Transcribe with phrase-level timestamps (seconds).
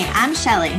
[0.00, 0.70] Hi, I'm Shelly.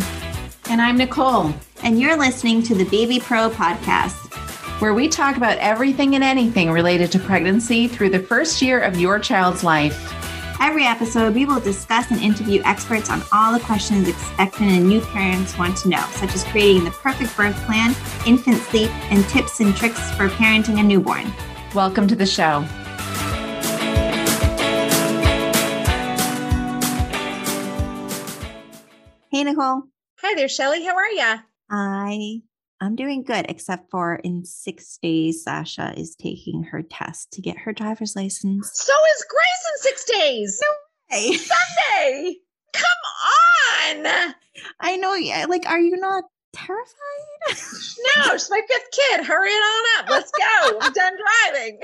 [0.70, 1.54] And I'm Nicole.
[1.84, 4.32] And you're listening to the Baby Pro podcast,
[4.80, 8.98] where we talk about everything and anything related to pregnancy through the first year of
[8.98, 10.14] your child's life.
[10.62, 15.02] Every episode, we will discuss and interview experts on all the questions expectant and new
[15.02, 17.94] parents want to know, such as creating the perfect birth plan,
[18.26, 21.30] infant sleep, and tips and tricks for parenting a newborn.
[21.76, 22.66] Welcome to the show.
[29.32, 29.84] Hey, Nicole.
[30.22, 30.84] Hi there, Shelly.
[30.84, 31.36] How are you?
[31.70, 32.42] I
[32.82, 37.60] I'm doing good, except for in six days, Sasha is taking her test to get
[37.60, 38.72] her driver's license.
[38.74, 40.60] So is Grace in six days.
[40.64, 41.34] No way.
[41.38, 42.38] Sunday.
[42.74, 44.34] Come on.
[44.80, 45.14] I know.
[45.14, 45.46] Yeah.
[45.48, 46.96] Like, are you not terrified?
[47.50, 49.26] no, she's my fifth kid.
[49.26, 50.10] Hurry it on up.
[50.10, 50.80] Let's go.
[50.82, 51.14] I'm done
[51.54, 51.80] driving.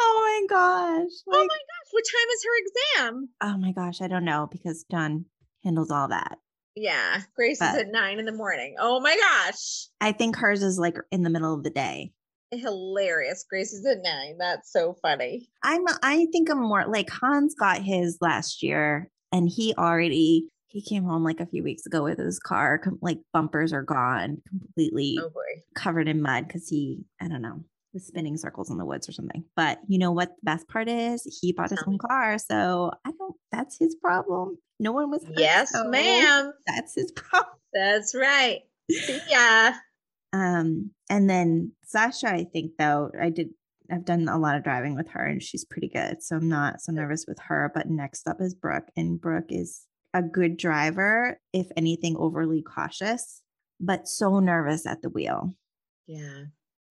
[0.00, 1.10] oh my gosh.
[1.26, 1.88] Like, oh my gosh.
[1.90, 3.28] What time is her exam?
[3.42, 4.00] Oh my gosh.
[4.00, 5.26] I don't know because John
[5.64, 6.38] handles all that.
[6.74, 7.20] Yeah.
[7.36, 8.76] Grace but, is at nine in the morning.
[8.78, 9.88] Oh my gosh.
[10.00, 12.12] I think hers is like in the middle of the day.
[12.50, 13.44] Hilarious.
[13.48, 14.36] Grace is at nine.
[14.38, 15.48] That's so funny.
[15.62, 20.80] I'm I think I'm more like Hans got his last year and he already he
[20.80, 25.18] came home like a few weeks ago with his car like bumpers are gone completely
[25.20, 25.30] oh
[25.74, 29.12] covered in mud because he i don't know was spinning circles in the woods or
[29.12, 32.90] something but you know what the best part is he bought his own car so
[33.04, 37.56] i don't that's his problem no one was hurt, yes so ma'am that's his problem
[37.72, 38.60] that's right
[39.28, 39.74] yeah
[40.32, 43.48] um and then sasha i think though i did
[43.90, 46.22] I've done a lot of driving with her and she's pretty good.
[46.22, 47.70] So I'm not so nervous with her.
[47.74, 48.88] But next up is Brooke.
[48.96, 53.42] And Brooke is a good driver, if anything, overly cautious,
[53.80, 55.52] but so nervous at the wheel.
[56.06, 56.44] Yeah.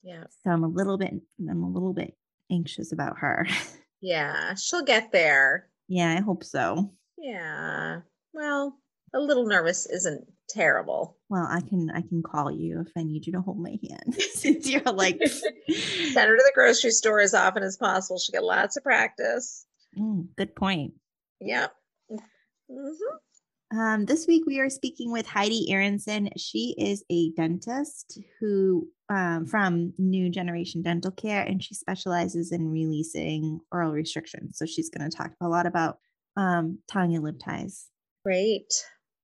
[0.04, 0.24] Yeah.
[0.44, 1.14] So I'm a little bit,
[1.50, 2.16] I'm a little bit
[2.52, 3.48] anxious about her.
[4.02, 4.56] Yeah.
[4.56, 5.70] She'll get there.
[5.88, 6.12] Yeah.
[6.18, 6.92] I hope so.
[7.18, 8.00] Yeah.
[8.34, 8.76] Well,
[9.14, 11.18] a little nervous isn't terrible.
[11.30, 14.16] Well, I can I can call you if I need you to hold my hand
[14.34, 18.18] since you're like send her to the grocery store as often as possible.
[18.20, 19.66] She'll get lots of practice.
[19.98, 20.94] Mm, good point.
[21.40, 21.68] Yeah.
[22.12, 23.78] Mm-hmm.
[23.78, 26.30] Um, this week we are speaking with Heidi Aaronson.
[26.38, 32.72] She is a dentist who um, from New Generation Dental Care, and she specializes in
[32.72, 34.58] releasing oral restrictions.
[34.58, 35.98] So she's going to talk a lot about
[36.38, 37.88] um, tongue and lip ties.
[38.24, 38.72] Great,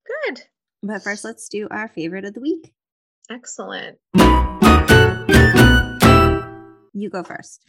[0.06, 0.44] good.
[0.84, 2.74] But first, let's do our favorite of the week.
[3.32, 3.98] Excellent.
[6.94, 7.64] You go first.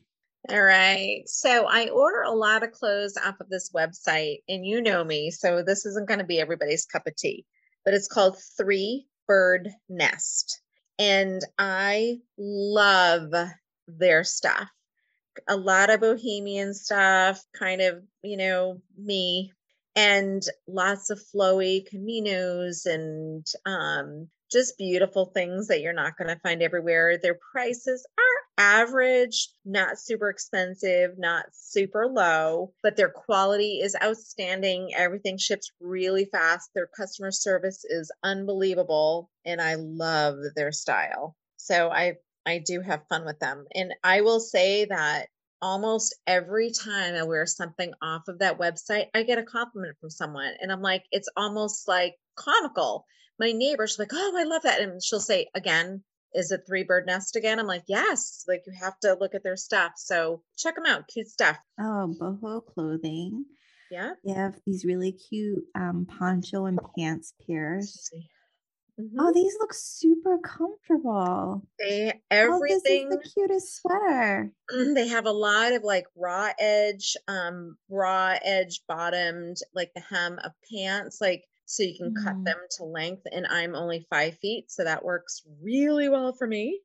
[0.51, 1.23] All right.
[1.27, 5.31] So I order a lot of clothes off of this website, and you know me,
[5.31, 7.45] so this isn't going to be everybody's cup of tea,
[7.85, 10.63] but it's called Three Bird Nest.
[10.99, 13.33] And I love
[13.87, 14.69] their stuff.
[15.47, 19.53] A lot of bohemian stuff, kind of, you know, me,
[19.95, 26.41] and lots of flowy caminos and um, just beautiful things that you're not going to
[26.41, 27.19] find everywhere.
[27.19, 28.28] Their prices are
[28.59, 34.93] average, not super expensive, not super low, but their quality is outstanding.
[34.95, 36.71] Everything ships really fast.
[36.75, 41.37] Their customer service is unbelievable, and I love their style.
[41.57, 43.67] So I I do have fun with them.
[43.75, 45.27] And I will say that
[45.63, 50.11] almost every time I wear something off of that website, I get a compliment from
[50.11, 50.53] someone.
[50.61, 53.07] And I'm like, it's almost like comical
[53.39, 54.81] my neighbor, she's like, Oh, I love that.
[54.81, 56.03] And she'll say, Again,
[56.35, 57.59] is it Three Bird Nest again?
[57.59, 59.93] I'm like, Yes, like you have to look at their stuff.
[59.97, 61.09] So check them out.
[61.09, 61.59] Cute stuff.
[61.81, 63.45] Oh, boho clothing.
[63.91, 64.13] Yeah.
[64.25, 68.11] They have these really cute um, poncho and pants pairs.
[69.01, 69.21] Mm-hmm.
[69.21, 71.63] Oh, these look super comfortable.
[71.79, 74.53] They everything oh, this is the cutest sweater.
[74.73, 80.01] Mm, they have a lot of like raw edge, um, raw edge bottomed, like the
[80.01, 81.19] hem of pants.
[81.21, 82.25] Like so you can mm.
[82.25, 86.47] cut them to length and i'm only five feet so that works really well for
[86.47, 86.81] me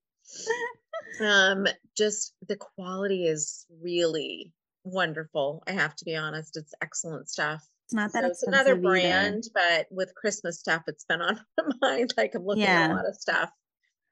[1.21, 1.65] um
[1.97, 7.93] just the quality is really wonderful i have to be honest it's excellent stuff it's
[7.93, 12.13] not that so it's another brand but with christmas stuff it's been on my mind
[12.17, 12.83] like i'm looking yeah.
[12.83, 13.49] at a lot of stuff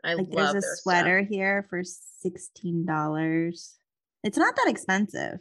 [0.05, 1.29] i like love there's a sweater stuff.
[1.29, 3.75] here for $16
[4.23, 5.39] it's not that expensive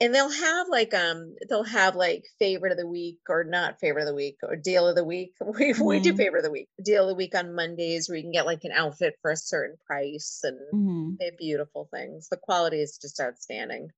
[0.00, 4.02] and they'll have like um they'll have like favorite of the week or not favorite
[4.02, 5.32] of the week or deal of the week.
[5.46, 5.84] We, mm-hmm.
[5.84, 6.18] we do mm-hmm.
[6.18, 8.64] favorite of the week deal of the week on mondays where you can get like
[8.64, 11.10] an outfit for a certain price and mm-hmm.
[11.18, 12.28] they have beautiful things.
[12.28, 13.88] The quality is just outstanding.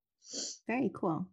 [0.69, 1.27] Very cool.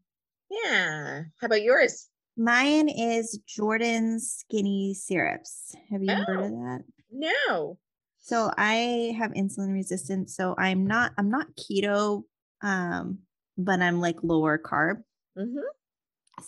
[0.50, 1.24] Yeah.
[1.40, 2.08] How about yours?
[2.38, 5.76] Mine is jordan's skinny syrups.
[5.92, 6.84] Have you oh, heard of that?
[7.12, 7.78] no.
[8.20, 12.24] So i have insulin resistance so i'm not i'm not keto
[12.64, 13.20] um
[13.58, 14.98] but I'm like lower carb.
[15.38, 15.60] Mm-hmm.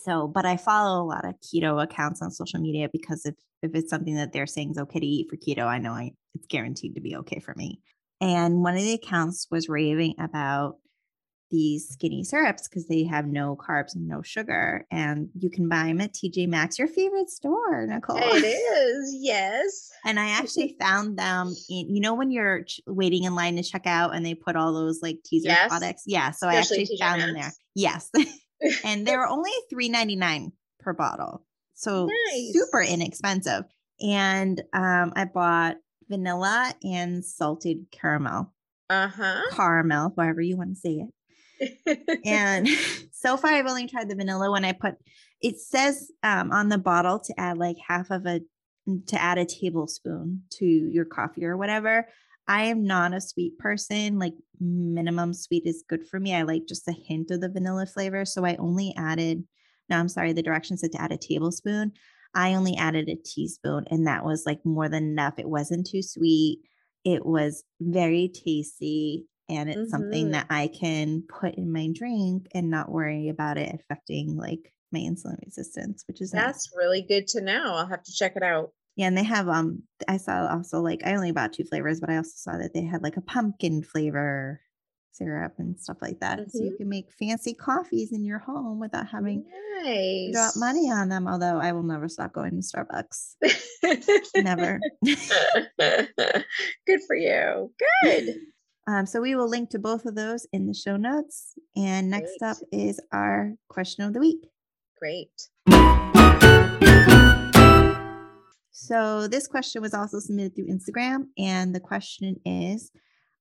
[0.04, 3.74] So, but I follow a lot of keto accounts on social media because if if
[3.74, 6.46] it's something that they're saying is okay to eat for keto, I know I, it's
[6.46, 7.80] guaranteed to be okay for me.
[8.20, 10.76] And one of the accounts was raving about
[11.50, 14.86] these skinny syrups because they have no carbs and no sugar.
[14.90, 18.18] And you can buy them at TJ Maxx, your favorite store, Nicole.
[18.20, 19.90] It is, yes.
[20.04, 23.62] and I actually found them in, you know, when you're ch- waiting in line to
[23.62, 25.68] check out and they put all those like teaser Yes.
[25.68, 26.02] products.
[26.06, 26.30] Yeah.
[26.32, 27.52] So I actually TJ found them there.
[27.74, 28.10] Yes.
[28.84, 31.44] and they were only $3.99 per bottle.
[31.80, 32.08] So
[32.50, 33.62] super inexpensive.
[34.00, 35.76] And um, I bought
[36.08, 38.52] vanilla and salted caramel,
[38.90, 39.42] Uh huh.
[39.52, 41.08] caramel, however you want to say it.
[42.24, 42.68] And
[43.12, 44.64] so far i've only tried the vanilla one.
[44.64, 44.94] I put
[45.40, 48.40] it says um, on the bottle to add like half of a
[49.06, 52.08] to add a tablespoon to your coffee or whatever.
[52.46, 54.18] I am not a sweet person.
[54.18, 56.34] Like minimum sweet is good for me.
[56.34, 58.24] I like just a hint of the vanilla flavor.
[58.24, 59.44] So i only added
[59.88, 61.92] no i'm sorry the directions said to add a tablespoon.
[62.34, 65.34] I only added a teaspoon and that was like more than enough.
[65.38, 66.60] It wasn't too sweet.
[67.04, 70.32] It was very tasty and it's something Mhm.
[70.32, 75.00] that I can put in my drink and not worry about it affecting like my
[75.00, 76.44] insulin resistance, which is nice.
[76.44, 77.74] That's really good to know.
[77.74, 78.72] I'll have to check it out.
[78.96, 82.10] Yeah, and they have um I saw also like I only bought two flavors, but
[82.10, 84.60] I also saw that they had like a pumpkin flavor
[85.12, 86.50] syrup and stuff like that.
[86.50, 86.76] So you Mhm.
[86.78, 89.50] can make fancy coffees in your home without having to
[89.84, 90.32] Nice.
[90.32, 91.28] drop money on them.
[91.28, 93.36] Although I will never stop going to Starbucks.
[94.36, 94.80] Never.
[95.78, 97.72] Good for you.
[98.04, 98.34] Good.
[98.88, 101.52] Um, so we will link to both of those in the show notes.
[101.76, 102.50] And next Great.
[102.50, 104.48] up is our question of the week.
[104.98, 105.28] Great.
[108.70, 112.90] So this question was also submitted through Instagram, and the question is: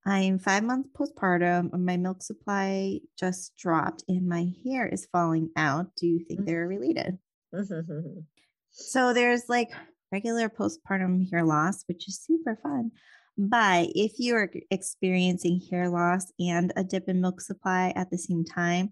[0.05, 1.71] I'm five months postpartum.
[1.73, 5.95] and My milk supply just dropped, and my hair is falling out.
[5.95, 6.45] Do you think Mhm.
[6.45, 7.19] they're related?
[7.53, 8.25] Mhm.
[8.71, 9.71] So there's like
[10.11, 12.91] regular postpartum hair loss, which is super fun.
[13.37, 18.43] But if you're experiencing hair loss and a dip in milk supply at the same
[18.43, 18.91] time,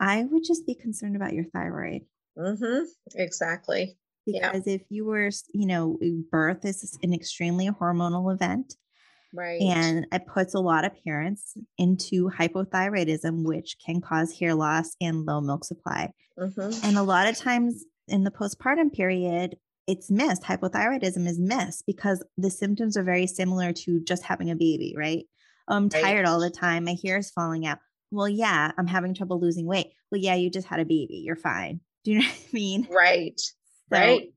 [0.00, 2.02] I would just be concerned about your thyroid.
[2.36, 2.86] Mhm.
[3.14, 3.96] Exactly.
[4.26, 4.52] Yeah.
[4.52, 5.98] Because if you were, you know,
[6.30, 8.76] birth is an extremely hormonal event
[9.32, 9.60] Right.
[9.62, 15.24] and it puts a lot of parents into hypothyroidism, which can cause hair loss and
[15.24, 16.12] low milk supply.
[16.38, 16.84] Mhm.
[16.84, 20.42] And a lot of times in the postpartum period, it's missed.
[20.42, 25.24] Hypothyroidism is missed because the symptoms are very similar to just having a baby, right?
[25.68, 26.84] "Oh, I'm tired all the time.
[26.84, 27.78] My hair is falling out.
[28.10, 29.88] Well, yeah, I'm having trouble losing weight.
[30.10, 31.22] Well, yeah, you just had a baby.
[31.24, 31.80] You're fine.
[32.04, 32.88] Do you know what I mean?
[32.90, 33.40] Right.
[33.40, 34.32] So Right.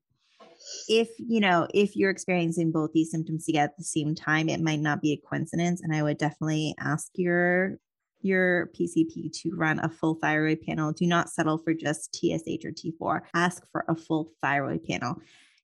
[0.88, 4.60] if you know if you're experiencing both these symptoms together at the same time it
[4.60, 7.78] might not be a coincidence and i would definitely ask your
[8.22, 12.72] your pcp to run a full thyroid panel do not settle for just tsh or
[12.72, 15.16] t4 ask for a full thyroid panel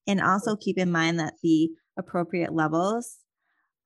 [0.07, 3.17] and also keep in mind that the appropriate levels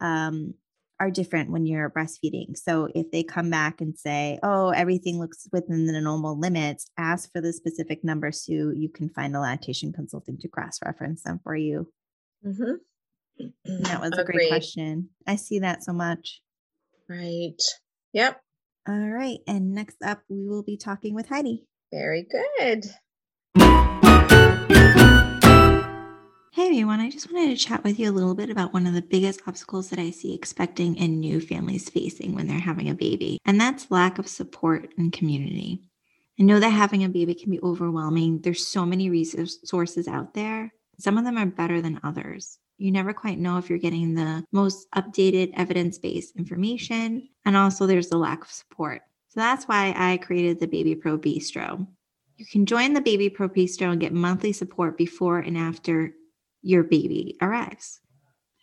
[0.02, 0.54] um,
[1.00, 2.58] are different when you're breastfeeding.
[2.58, 7.32] So if they come back and say, oh, everything looks within the normal limits, ask
[7.32, 11.40] for the specific number so you can find a lactation consultant to cross reference them
[11.42, 11.90] for you.
[12.46, 12.80] Mhm.
[13.66, 15.10] That was a great question.
[15.26, 16.42] I see that so much.
[17.08, 17.62] Right.
[18.12, 18.42] Yep.
[18.90, 19.38] All right.
[19.46, 21.64] And next up, we will be talking with Heidi.
[21.92, 22.86] Very good.
[26.52, 28.96] Hey everyone, I just wanted to chat with you a little bit about one of
[28.96, 32.96] the biggest obstacles that I see expecting and new families facing when they're having a
[32.96, 35.84] baby, and that's lack of support and community.
[36.40, 38.42] I know that having a baby can be overwhelming.
[38.42, 40.74] There's so many resources out there.
[40.98, 42.58] Some of them are better than others.
[42.80, 47.86] You never quite know if you're getting the most updated evidence based information, and also
[47.86, 49.02] there's the lack of support.
[49.28, 51.86] So that's why I created the Baby Pro Bistro.
[52.38, 56.14] You can join the Baby Pro Bistro and get monthly support before and after
[56.62, 58.00] your baby arrives.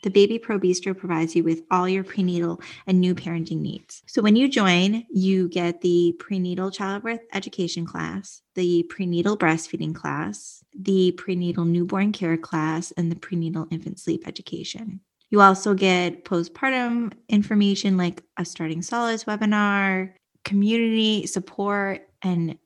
[0.02, 4.02] The Baby Pro Bistro provides you with all your prenatal and new parenting needs.
[4.06, 10.62] So when you join, you get the prenatal childbirth education class, the prenatal breastfeeding class,
[10.78, 15.00] the prenatal newborn care class, and the prenatal infant sleep education.
[15.30, 20.12] You also get postpartum information like a starting solids webinar,
[20.44, 22.58] community support, and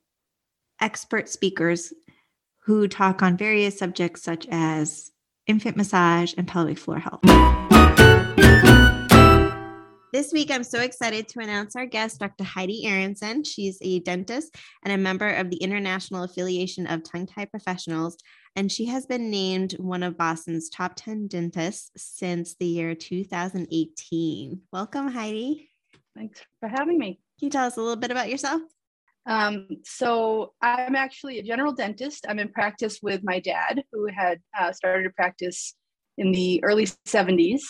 [0.80, 1.92] expert speakers
[2.64, 5.10] who talk on various subjects such as
[5.50, 7.20] infant massage and pelvic floor health.
[10.12, 12.44] This week, I'm so excited to announce our guest, Dr.
[12.44, 13.42] Heidi Aaronson.
[13.42, 14.54] She's a dentist
[14.84, 18.16] and a member of the International Affiliation of Tongue Tie Professionals,
[18.54, 24.60] and she has been named one of Boston's top 10 dentists since the year 2018.
[24.72, 25.68] Welcome, Heidi.
[26.16, 27.20] Thanks for having me.
[27.38, 28.62] Can you tell us a little bit about yourself?
[29.26, 32.26] Um, so I'm actually a general dentist.
[32.28, 35.74] I'm in practice with my dad, who had uh, started a practice
[36.18, 37.60] in the early 70s.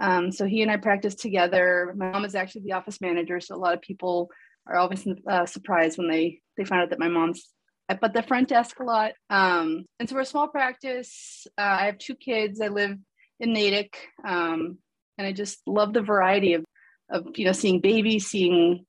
[0.00, 1.94] Um, so he and I practice together.
[1.96, 4.28] My mom is actually the office manager, so a lot of people
[4.66, 7.48] are always uh, surprised when they they find out that my mom's
[7.88, 9.12] at the front desk a lot.
[9.30, 11.46] Um, and so we're a small practice.
[11.58, 12.60] Uh, I have two kids.
[12.60, 12.96] I live
[13.40, 13.96] in Natick,
[14.26, 14.78] um,
[15.18, 16.64] and I just love the variety of
[17.10, 18.86] of you know seeing babies, seeing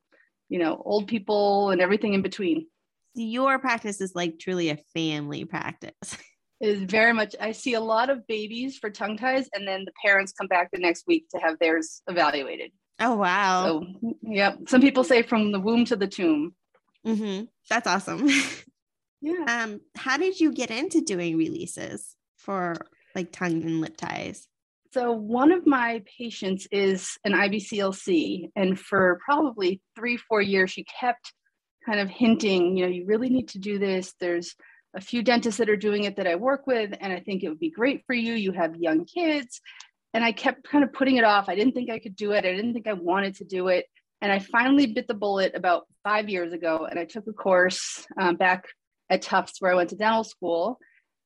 [0.50, 2.68] you know old people, and everything in between.
[3.14, 5.94] Your practice is like truly a family practice.
[6.62, 9.92] is very much i see a lot of babies for tongue ties and then the
[10.02, 12.72] parents come back the next week to have theirs evaluated.
[13.00, 13.66] Oh wow.
[13.66, 14.60] So yep.
[14.68, 16.56] Some people say from the womb to the tomb.
[17.06, 17.46] Mm-hmm.
[17.70, 18.30] that's awesome.
[19.22, 19.64] Yeah.
[19.64, 22.76] Um how did you get into doing releases for
[23.16, 24.48] like tongue and lip ties
[24.96, 30.86] so one of my patients is an ibclc and for probably three four years she
[30.86, 31.34] kept
[31.86, 34.56] kind of hinting you know you really need to do this there's
[34.96, 37.50] a few dentists that are doing it that I work with, and I think it
[37.50, 38.34] would be great for you.
[38.34, 39.62] You have young kids.
[40.14, 41.50] And I kept kind of putting it off.
[41.50, 42.46] I didn't think I could do it.
[42.46, 43.86] I didn't think I wanted to do it.
[44.22, 46.88] And I finally bit the bullet about five years ago.
[46.90, 48.66] And I took a course um, back
[49.10, 50.80] at Tufts where I went to dental school.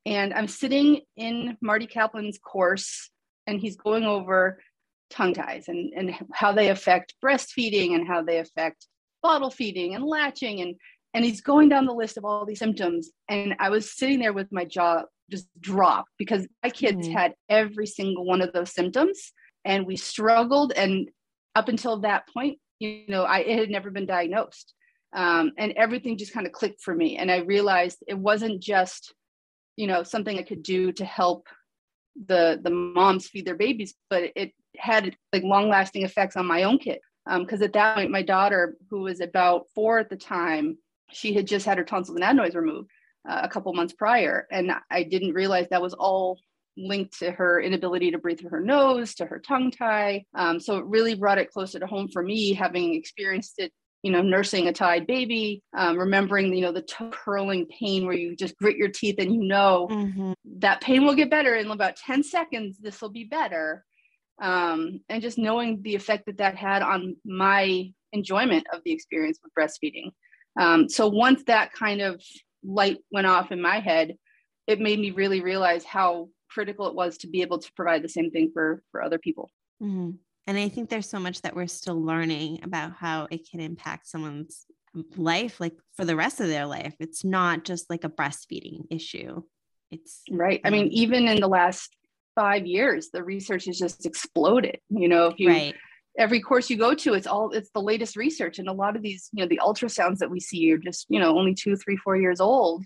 [0.07, 3.11] And I'm sitting in Marty Kaplan's course,
[3.49, 4.61] and he's going over
[5.09, 8.85] tongue ties and, and how they affect breastfeeding and how they affect
[9.23, 10.75] bottle feeding and latching and
[11.15, 13.09] and he's going down the list of all these symptoms.
[13.27, 17.17] And i was sitting there with my jaw just dropped because my kids mm-hmm.
[17.17, 19.31] had every single one of those symptoms
[19.65, 20.71] and we struggled.
[20.73, 21.09] And
[21.55, 24.75] up until that point you know i it had never been diagnosed.
[25.11, 27.17] Um, and everything just kind of clicked for me.
[27.17, 29.13] And i realized it wasn't just
[29.75, 31.47] you know something i could do to help
[32.27, 36.63] the the moms feed their babies but it had like long lasting effects on my
[36.63, 36.99] own kid
[37.39, 40.77] because um, at that point my daughter who was about four at the time
[41.11, 42.89] she had just had her tonsils and adenoids removed
[43.27, 44.47] uh, a couple months prior.
[44.51, 46.39] And I didn't realize that was all
[46.77, 50.25] linked to her inability to breathe through her nose, to her tongue tie.
[50.33, 54.11] Um, so it really brought it closer to home for me, having experienced it you
[54.11, 58.57] know, nursing a tied baby, um, remembering, you know, the curling pain where you just
[58.57, 60.31] grit your teeth and you know mm-hmm.
[60.59, 62.77] that pain will get better in about 10 seconds.
[62.79, 63.83] This will be better.
[64.41, 69.39] Um, and just knowing the effect that that had on my enjoyment of the experience
[69.43, 70.11] with breastfeeding.
[70.57, 72.21] Um, so once that kind of
[72.63, 74.15] light went off in my head,
[74.65, 78.09] it made me really realize how critical it was to be able to provide the
[78.09, 79.49] same thing for for other people.
[79.81, 80.11] Mm-hmm.
[80.49, 84.07] And I think there's so much that we're still learning about how it can impact
[84.07, 84.65] someone's
[85.15, 86.95] life, like for the rest of their life.
[86.99, 89.43] It's not just like a breastfeeding issue.
[89.91, 90.59] It's right.
[90.65, 91.95] I mean, even in the last
[92.33, 94.79] five years, the research has just exploded.
[94.89, 95.75] You know, if you right
[96.17, 99.03] every course you go to it's all it's the latest research and a lot of
[99.03, 101.95] these you know the ultrasounds that we see are just you know only two three
[101.95, 102.83] four years old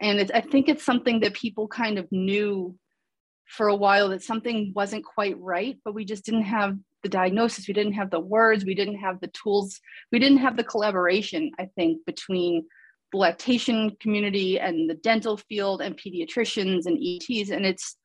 [0.00, 2.74] and it's, i think it's something that people kind of knew
[3.48, 7.68] for a while that something wasn't quite right but we just didn't have the diagnosis.
[7.68, 8.64] We didn't have the words.
[8.64, 9.80] We didn't have the tools.
[10.10, 12.66] We didn't have the collaboration i think between
[13.12, 17.96] the lactation community and the dental field and pediatricians and ENTs and it's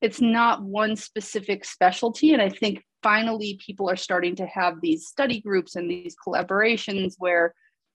[0.00, 2.32] it's not one specific specialty.
[2.32, 7.14] And i think finally people are starting to have these study groups and these collaborations
[7.18, 7.54] where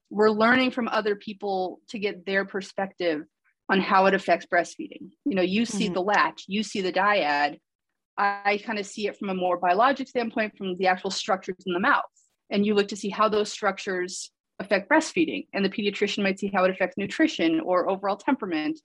[0.09, 3.25] we're learning from other people to get their perspective
[3.69, 5.09] on how it affects breastfeeding.
[5.25, 5.93] You know, you see mm-hmm.
[5.93, 7.59] the latch, you see the dyad.
[8.17, 11.73] I kind of see it from a more biologic standpoint from the actual structures in
[11.73, 12.03] the mouth.
[12.51, 15.47] And you look to see how those structures affect breastfeeding.
[15.53, 18.79] And the pediatrician might see how it affects nutrition or overall temperament.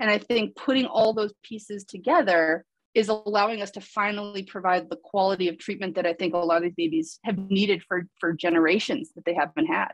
[0.00, 4.98] And I think putting all those pieces together is allowing us to finally provide the
[5.02, 8.32] quality of treatment that I think a lot of these babies have needed for for
[8.32, 9.92] generations that they haven't had.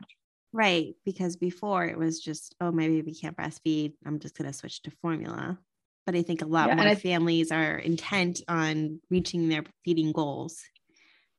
[0.51, 3.93] Right, because before it was just, oh, my baby can't breastfeed.
[4.05, 5.59] I'm just going to switch to formula.
[6.05, 10.59] But I think a lot yeah, more families are intent on reaching their feeding goals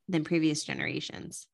[0.07, 1.45] than previous generations.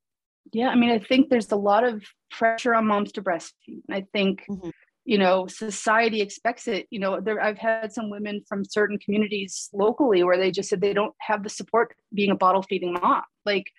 [0.53, 3.81] Yeah, I mean, I think there's a lot of pressure on moms to breastfeed.
[3.89, 4.69] I think mm-hmm
[5.07, 9.69] you know society expects it you know there i've had some women from certain communities
[9.73, 13.23] locally where they just said they don't have the support being a bottle feeding mom
[13.45, 13.71] like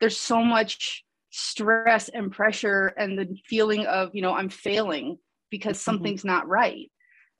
[0.00, 1.04] there's so much
[1.36, 5.18] stress and pressure and the feeling of you know i'm failing
[5.50, 5.90] because mm-hmm.
[5.90, 6.28] something's mm-hmm.
[6.28, 6.92] not right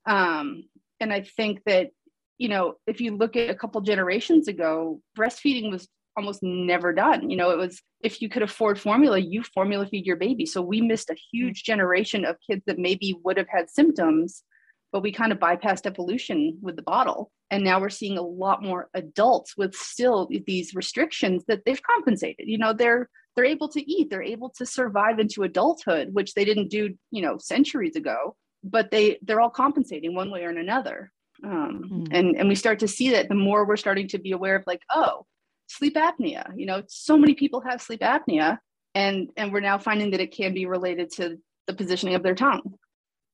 [0.07, 0.65] um
[0.99, 1.91] and i think that
[2.37, 7.31] you know if you look at a couple generations ago breastfeeding was almost never done.
[7.31, 10.47] You know, it was if you could afford formula, you formula feed your baby.
[10.47, 14.43] So we missed a huge generation of kids that maybe would have had symptoms,
[14.93, 17.33] but we kind of bypassed evolution with the bottle.
[17.51, 22.47] And now we're seeing a lot more adults with still these restrictions that they've compensated.
[22.49, 26.45] You know, they're they're able to eat they're able to survive into adulthood which they
[26.45, 31.13] didn't do you know centuries ago but they they're all compensating one way or another.
[31.43, 32.09] Um, mm.
[32.11, 34.65] and and we start to see that the more we're starting to be aware of
[34.67, 35.27] like oh
[35.67, 38.59] sleep apnea you know so many people have sleep apnea
[38.95, 41.37] and and we're now finding that it can be related to
[41.67, 42.75] the positioning of their tongue.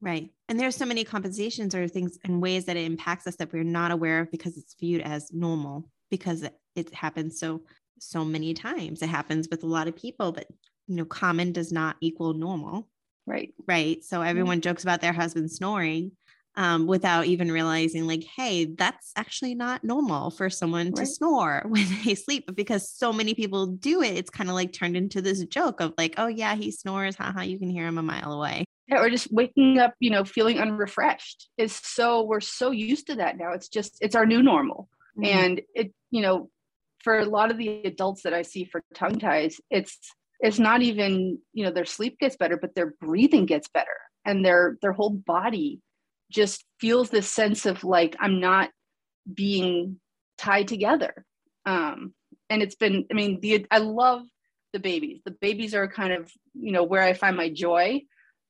[0.01, 0.31] Right.
[0.49, 3.65] And there's so many compensations or things and ways that it impacts us that we're
[3.65, 7.39] not aware of because it's viewed as normal because it, it happens.
[7.39, 7.63] So
[8.03, 9.03] so many times.
[9.03, 10.47] It happens with a lot of people but
[10.87, 12.89] you know common does not equal normal.
[13.27, 13.55] Right.
[13.67, 14.03] Right?
[14.05, 14.71] So everyone mm-hmm.
[14.71, 16.13] jokes about their husband snoring
[16.57, 20.97] um, without even realizing like hey that's actually not normal for someone right.
[20.97, 24.57] to snore when they sleep but because so many people do it it's kind of
[24.57, 27.87] like turned into this joke of like oh yeah he snores haha you can hear
[27.87, 28.65] him a mile away.
[28.89, 33.17] Yeah, or just waking up you know feeling unrefreshed is so we're so used to
[33.17, 33.53] that now.
[33.53, 34.89] It's just it's our new normal.
[35.19, 35.25] Mm-hmm.
[35.25, 36.51] and it you know
[37.03, 39.99] for a lot of the adults that i see for tongue ties it's
[40.41, 43.89] it's not even you know their sleep gets better but their breathing gets better.
[44.25, 45.81] And their their whole body
[46.31, 48.71] just feels this sense of like i'm not
[49.33, 50.01] being
[50.39, 51.25] tied together.
[51.67, 52.15] Um
[52.49, 54.23] and it's been i mean the i love
[54.73, 55.21] the babies.
[55.25, 58.03] The babies are kind of you know where i find my joy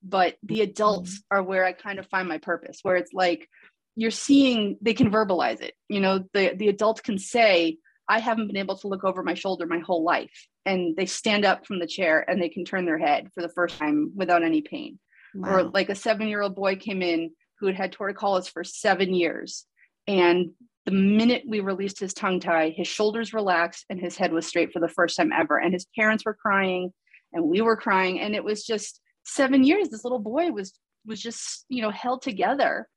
[0.03, 1.37] but the adults mm-hmm.
[1.37, 3.47] are where i kind of find my purpose where it's like
[3.95, 5.73] you're seeing they can verbalize it.
[5.89, 7.77] You know the the adult can say
[8.11, 11.45] i haven't been able to look over my shoulder my whole life and they stand
[11.45, 14.43] up from the chair and they can turn their head for the first time without
[14.43, 14.99] any pain
[15.35, 15.49] wow.
[15.49, 19.13] or like a seven year old boy came in who had had torticollis for seven
[19.13, 19.65] years.
[20.07, 20.51] And
[20.85, 24.73] the minute we released his tongue tie, his shoulders relaxed and his head was straight
[24.73, 25.57] for the first time ever.
[25.57, 26.91] And his parents were crying
[27.33, 28.19] and we were crying.
[28.19, 29.89] And it was just seven years.
[29.89, 30.73] This little boy was
[31.05, 32.87] was just, you know, held together.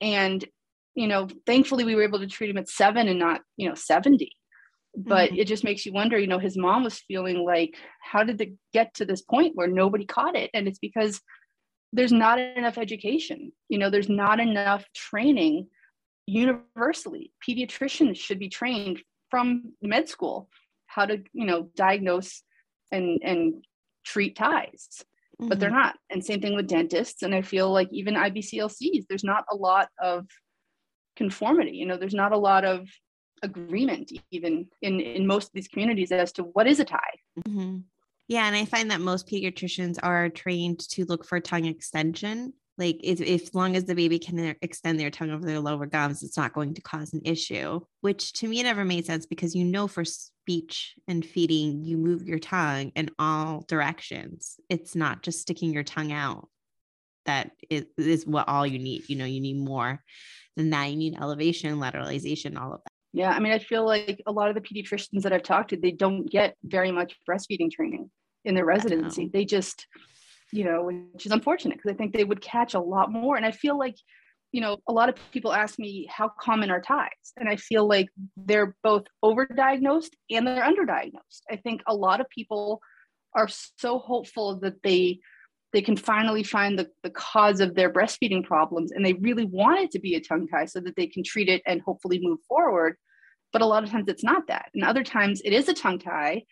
[0.00, 0.44] And,
[0.94, 3.74] you know, thankfully we were able to treat him at seven and not, you know,
[3.74, 4.30] 70
[4.96, 5.40] but mm-hmm.
[5.40, 8.52] it just makes you wonder you know his mom was feeling like how did it
[8.72, 11.20] get to this point where nobody caught it and it's because
[11.92, 15.66] there's not enough education you know there's not enough training
[16.26, 20.48] universally pediatricians should be trained from med school
[20.86, 22.42] how to you know diagnose
[22.92, 23.64] and and
[24.04, 24.88] treat ties
[25.40, 25.48] mm-hmm.
[25.48, 25.78] but they're mm-hmm.
[25.78, 29.56] not and same thing with dentists and i feel like even ibclcs there's not a
[29.56, 30.26] lot of
[31.16, 32.88] conformity you know there's not a lot of
[33.44, 37.78] agreement even in in most of these communities as to what is a tie mm-hmm.
[38.26, 42.54] Yeah, and I find that most pediatricians are trained to look for tongue extension.
[42.78, 46.22] Like if, if long as the baby can extend their tongue over their lower gums,
[46.22, 47.80] it's not going to cause an issue.
[48.00, 52.26] Which to me never made sense because you know for speech and feeding, you move
[52.26, 54.58] your tongue in all directions.
[54.68, 56.48] It's not just sticking your tongue out.
[57.26, 59.08] That is, is what all you need.
[59.08, 60.02] You know, you need more
[60.56, 60.90] than that.
[60.90, 62.93] You need elevation, lateralization, all of that.
[63.14, 65.76] Yeah, I mean, I feel like a lot of the pediatricians that I've talked to,
[65.76, 68.10] they don't get very much breastfeeding training
[68.44, 69.30] in their residency.
[69.32, 69.86] They just,
[70.52, 73.36] you know, which is unfortunate because I think they would catch a lot more.
[73.36, 73.94] And I feel like,
[74.50, 77.86] you know, a lot of people ask me how common are ties, and I feel
[77.86, 81.42] like they're both overdiagnosed and they're underdiagnosed.
[81.48, 82.80] I think a lot of people
[83.36, 83.48] are
[83.78, 85.20] so hopeful that they
[85.74, 89.80] they can finally find the, the cause of their breastfeeding problems and they really want
[89.80, 92.38] it to be a tongue tie so that they can treat it and hopefully move
[92.48, 92.96] forward.
[93.52, 94.70] But a lot of times it's not that.
[94.72, 96.44] And other times it is a tongue tie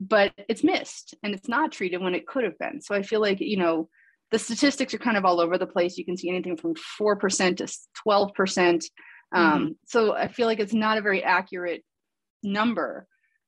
[0.00, 2.80] but it's missed and it's not treated when it could have been.
[2.80, 3.88] So i feel like you know
[4.30, 5.96] the statistics are kind of all over the place.
[5.96, 8.82] You can see anything from 4% to 12%
[9.34, 9.72] um, mm-hmm.
[9.86, 11.82] so i feel like it's not a very accurate
[12.42, 13.06] number.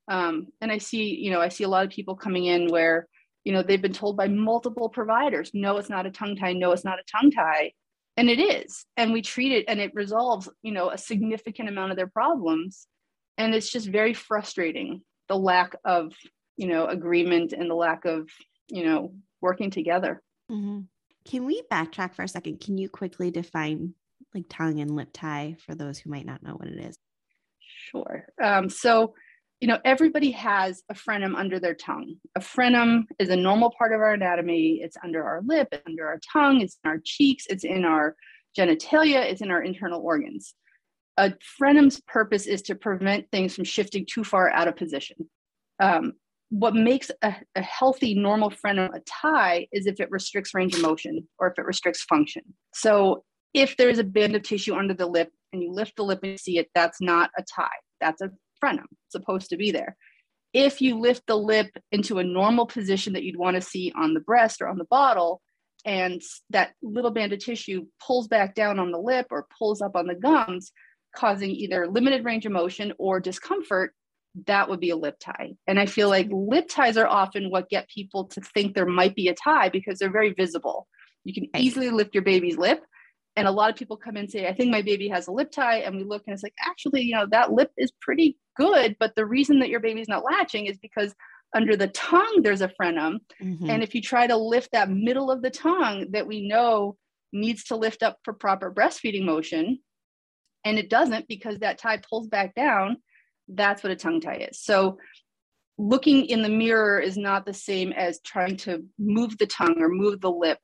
[0.09, 3.07] Um, and i see you know i see a lot of people coming in where
[3.45, 6.73] you know they've been told by multiple providers no it's not a tongue tie no
[6.73, 7.73] it's not a tongue tie.
[8.17, 8.85] And it is.
[8.99, 12.87] And we treat it and it resolves you know a significant amount of their problems.
[13.39, 16.13] And it's just very frustrating the lack of
[16.57, 18.29] you know agreement and the lack of
[18.69, 20.23] you know working together.
[20.51, 20.81] Mm-hmm.
[21.25, 22.61] can we backtrack for a second?
[22.61, 23.95] Can you quickly define
[24.35, 26.99] like tongue and lip tie for those who might not know what it is?
[27.91, 28.27] Sure.
[28.43, 29.15] Um, so
[29.61, 32.17] you know, everybody has a frenum under their tongue.
[32.35, 34.81] A frenum is a normal part of our anatomy.
[34.83, 38.17] It's under our lip, it's under our tongue, it's in our cheeks, it's in our
[38.59, 40.55] genitalia, it's in our internal organs.
[41.19, 45.29] A frenum's purpose is to prevent things from shifting too far out of position.
[45.79, 46.15] Um,
[46.49, 50.83] what makes a, a, healthy, normal frenum a tie is if it restricts range of
[50.83, 52.43] motion or if it restricts function.
[52.75, 56.21] So if there's a band of tissue under the lip and you lift the lip
[56.23, 57.69] and see it, that's not a tie.
[58.01, 58.31] That's a
[58.63, 59.97] frenum supposed to be there.
[60.53, 64.15] If you lift the lip into a normal position that you'd want to see on
[64.15, 65.41] the breast or on the bottle,
[65.85, 66.21] and
[66.51, 70.07] that little band of tissue pulls back down on the lip or pulls up on
[70.07, 70.73] the gums,
[71.17, 73.95] causing either limited range of motion or discomfort,
[74.47, 75.53] that would be a lip tie.
[75.67, 79.15] And I feel like lip ties are often what get people to think there might
[79.15, 80.87] be a tie because they're very visible.
[81.25, 82.85] You can easily lift your baby's lip.
[83.37, 85.33] And a lot of people come in and say, I think my baby has a
[85.33, 85.79] lip tie.
[85.79, 88.97] And we look and it's like, actually, you know, that lip is pretty good.
[89.01, 91.15] But the reason that your baby's not latching is because
[91.55, 93.19] under the tongue, there's a frenum.
[93.43, 93.71] Mm-hmm.
[93.71, 96.97] And if you try to lift that middle of the tongue that we know
[97.33, 99.81] needs to lift up for proper breastfeeding motion,
[100.65, 102.99] and it doesn't because that tie pulls back down,
[103.49, 104.61] that's what a tongue tie is.
[104.61, 104.99] So
[105.79, 109.89] looking in the mirror is not the same as trying to move the tongue or
[109.89, 110.59] move the lip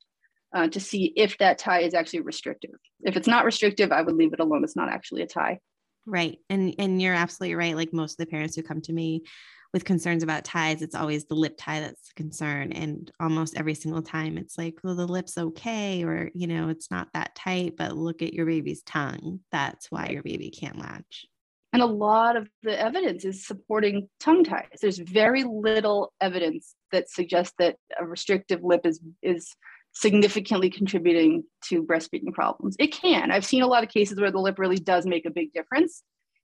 [0.54, 2.78] uh, to see if that tie is actually restrictive.
[3.02, 4.62] If it's not restrictive, I would leave it alone.
[4.62, 5.58] It's not actually a tie.
[6.06, 6.38] Right.
[6.48, 7.76] And and you're absolutely right.
[7.76, 9.24] Like most of the parents who come to me
[9.72, 12.72] with concerns about ties, it's always the lip tie that's the concern.
[12.72, 16.90] And almost every single time it's like, well, the lip's okay, or you know, it's
[16.90, 19.40] not that tight, but look at your baby's tongue.
[19.50, 21.26] That's why your baby can't latch.
[21.72, 24.78] And a lot of the evidence is supporting tongue ties.
[24.80, 29.54] There's very little evidence that suggests that a restrictive lip is is
[29.96, 32.76] significantly contributing to breastfeeding problems.
[32.78, 33.30] It can.
[33.30, 36.02] I've seen a lot of cases where the lip really does make a big difference.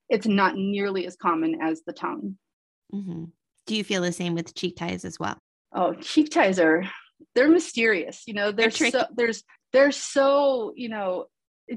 [0.09, 2.38] It's not nearly as common as the tongue.
[2.95, 3.25] Mm-hmm.
[3.67, 5.37] Do you feel the same with cheek ties as well?
[5.75, 6.85] Oh, cheek ties are
[7.35, 8.23] they're mysterious.
[8.27, 11.27] You know, they're, they're so there's they're so you know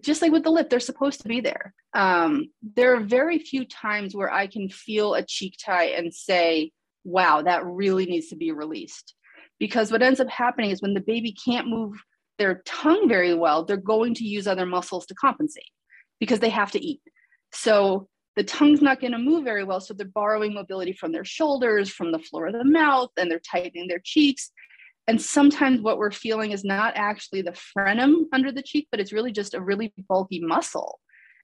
[0.02, 1.74] just like with the lip, they're supposed to be there.
[1.94, 6.72] Um, there are very few times where I can feel a cheek tie and say,
[7.04, 9.14] wow, that really needs to be released
[9.60, 11.96] because what ends up happening is when the baby can't move
[12.38, 15.70] their tongue very well, they're going to use other muscles to compensate
[16.20, 17.02] because they have to eat.
[17.54, 19.80] So the tongue's not going to move very well.
[19.80, 23.40] So they're borrowing mobility from their shoulders, from the floor of the mouth, and they're
[23.40, 24.52] tightening their cheeks.
[25.08, 29.14] And sometimes what we're feeling is not actually the frenum under the cheek, but it's
[29.14, 31.00] really just a really bulky muscle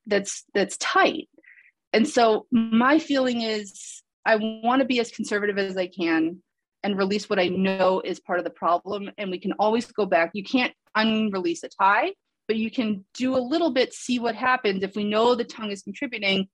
[0.08, 1.30] that's that's tight.
[1.94, 6.42] And so my feeling is I want to be as conservative as I can
[6.84, 9.10] and release what I know is part of the problem.
[9.18, 10.32] And we can always go back.
[10.34, 12.14] You can't unrelease a tie,
[12.48, 14.84] but you can do a little bit, see what happens.
[14.84, 16.48] If we know the tongue is contributing,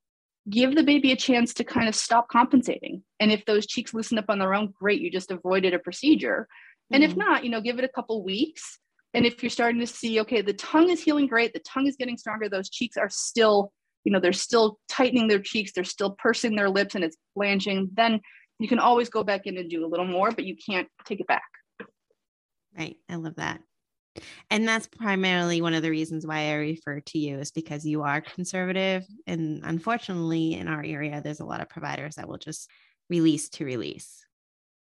[0.50, 3.04] give the baby a chance to kind of stop compensating.
[3.20, 6.48] And if those cheeks loosen up on their own, great, you just avoided a procedure.
[6.48, 6.96] Mm-hmm.
[6.96, 7.20] And if mm-hmm.
[7.20, 8.80] not, you know, give it a couple weeks.
[9.14, 11.96] And if you're starting to see, okay, the tongue is healing great, the tongue is
[11.96, 13.72] getting stronger, those cheeks are still,
[14.04, 17.90] you know, they're still tightening their cheeks, they're still pursing their lips and it's blanching,
[17.94, 18.20] then
[18.60, 21.20] you can always go back in and do a little more, but you can't take
[21.20, 21.44] it back.
[22.78, 22.98] Right.
[23.10, 23.62] I love that.
[24.50, 28.02] And that's primarily one of the reasons why I refer to you is because you
[28.02, 29.04] are conservative.
[29.28, 32.70] And unfortunately, in our area, there's a lot of providers that will just
[33.10, 34.26] release to release.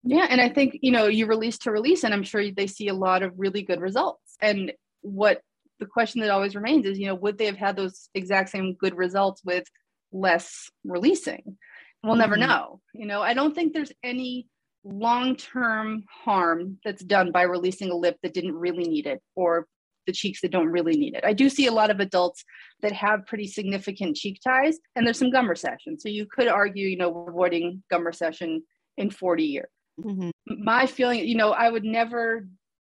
[0.04, 0.28] Yeah.
[0.30, 2.94] And I think, you know, you release to release, and I'm sure they see a
[2.94, 4.38] lot of really good results.
[4.42, 5.42] And what
[5.80, 8.76] the question that always remains is, you know, would they have had those exact same
[8.76, 9.66] good results with
[10.12, 11.58] less releasing?
[12.06, 12.50] We'll never mm-hmm.
[12.50, 12.82] know.
[12.94, 14.48] You know, I don't think there's any
[14.84, 19.68] long term harm that's done by releasing a lip that didn't really need it or
[20.06, 21.26] the cheeks that don't really need it.
[21.26, 22.46] I do see a lot of adults
[22.82, 26.00] that have pretty significant cheek ties and there's some gum recession.
[26.00, 28.62] So you could argue, you know, avoiding gum recession
[28.98, 29.70] in 40 years.
[30.00, 30.30] Mm-hmm.
[30.64, 32.48] My feeling, you know, I would never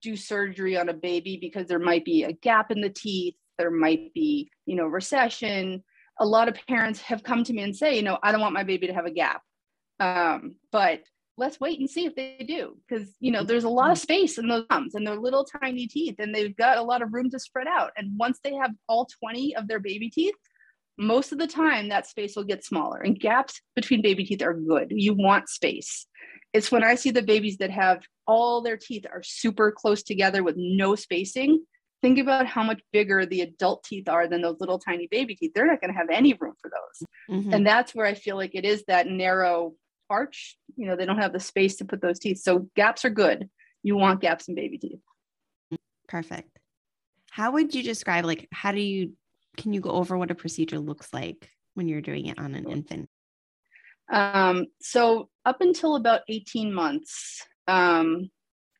[0.02, 3.72] do surgery on a baby because there might be a gap in the teeth, there
[3.72, 5.84] might be, you know, recession,
[6.20, 8.54] a lot of parents have come to me and say, you know, I don't want
[8.54, 9.42] my baby to have a gap.
[10.00, 11.02] Um, but
[11.38, 14.40] let's wait and see if they do because you know there's a lot of space
[14.40, 17.30] in those gums and they're little tiny teeth and they've got a lot of room
[17.32, 17.92] to spread out.
[17.96, 20.36] And once they have all 20 of their baby teeth
[20.98, 24.54] most of the time that space will get smaller and gaps between baby teeth are
[24.54, 24.88] good.
[24.90, 26.08] You want space.
[26.54, 30.44] It's when i see the babies that have all their teeth are super close together
[30.44, 31.64] with no spacing
[32.02, 35.52] think about how much bigger the adult teeth are than those little tiny baby teeth.
[35.54, 37.08] They're not going to have any room for those.
[37.30, 37.54] Mm-hmm.
[37.54, 39.74] And that's where I feel like it is that narrow
[40.10, 40.58] arch.
[40.76, 42.40] You know, they don't have the space to put those teeth.
[42.40, 43.50] So gaps are good.
[43.84, 45.00] You want gaps in baby teeth.
[46.08, 46.60] Perfect.
[47.32, 49.14] How would you describe, like, how do you,
[49.58, 52.70] can you go over what a procedure looks like when you're doing it on an
[52.70, 53.10] infant?
[54.12, 58.30] Um, so up until about 18 months, um,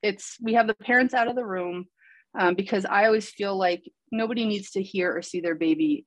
[0.02, 1.88] it's, we have the parents out of the room
[2.38, 6.06] um, because I always feel like nobody needs to hear or see their baby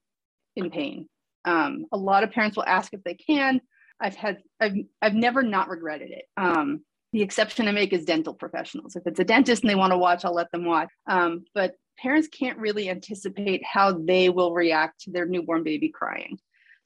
[0.57, 1.09] in pain.
[1.45, 3.61] Um, a lot of parents will ask if they can.
[4.01, 6.25] I've had, I've, I've never not regretted it.
[6.37, 8.97] Um, the exception I make is dental professionals.
[8.97, 10.89] If it's a dentist and they want to watch, I'll let them watch.
[11.09, 16.39] Um, but parents can't really anticipate how they will react to their newborn baby crying.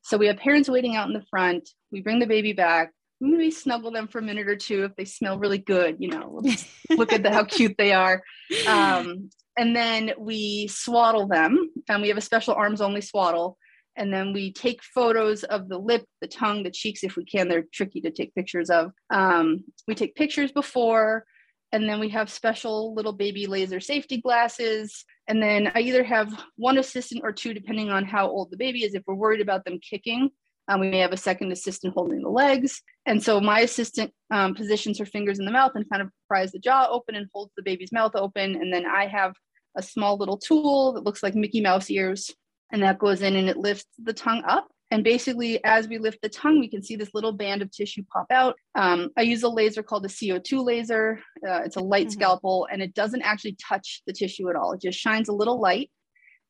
[0.03, 1.69] So we have parents waiting out in the front.
[1.93, 5.05] We bring the baby back maybe snuggle them for a minute or two if they
[5.05, 6.43] smell really good you know
[6.91, 8.23] look at the, how cute they are
[8.67, 13.57] um, and then we swaddle them and we have a special arms only swaddle
[13.97, 17.49] and then we take photos of the lip, the tongue, the cheeks if we can.
[17.49, 18.93] They're tricky to take pictures of.
[19.11, 21.25] Um, we take pictures before,
[21.73, 25.05] and then we have special little baby laser safety glasses.
[25.29, 28.85] And then I either have one assistant or two, depending on how old the baby
[28.85, 28.95] is.
[28.95, 30.31] If we're worried about them kicking,
[30.69, 32.81] um, we may have a second assistant holding the legs.
[33.07, 36.53] And so my assistant um, positions her fingers in the mouth and kind of pries
[36.53, 38.55] the jaw open and holds the baby's mouth open.
[38.55, 39.35] And then I have
[39.77, 42.31] a small little tool that looks like Mickey Mouse ears
[42.73, 44.69] and that goes in and it lifts the tongue up.
[44.91, 48.05] And basically, as we lift the tongue, we can see this little band of tissue
[48.13, 48.55] pop out.
[48.75, 51.21] Um, I use a laser called a CO2 laser.
[51.47, 52.13] Uh, it's a light mm-hmm.
[52.13, 54.73] scalpel and it doesn't actually touch the tissue at all.
[54.73, 55.91] It just shines a little light.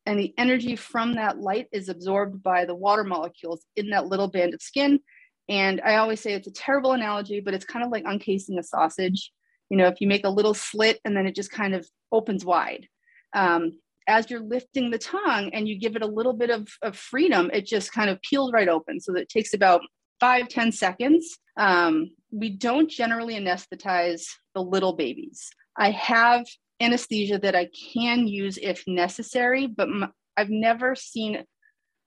[0.06, 4.28] And the energy from that light is absorbed by the water molecules in that little
[4.28, 5.00] band of skin.
[5.48, 8.62] And I always say it's a terrible analogy, but it's kind of like uncasing a
[8.62, 9.32] sausage.
[9.70, 12.44] You know, if you make a little slit and then it just kind of opens
[12.44, 12.86] wide.
[13.34, 13.72] Um,
[14.06, 17.50] as you're lifting the tongue and you give it a little bit of, of freedom,
[17.52, 19.00] it just kind of peels right open.
[19.00, 19.80] So that it takes about
[20.20, 21.38] five ten seconds.
[21.56, 25.48] Um, we don't generally anesthetize the little babies.
[25.76, 26.46] I have
[26.80, 29.88] anesthesia that I can use if necessary, but
[30.36, 31.44] I've never seen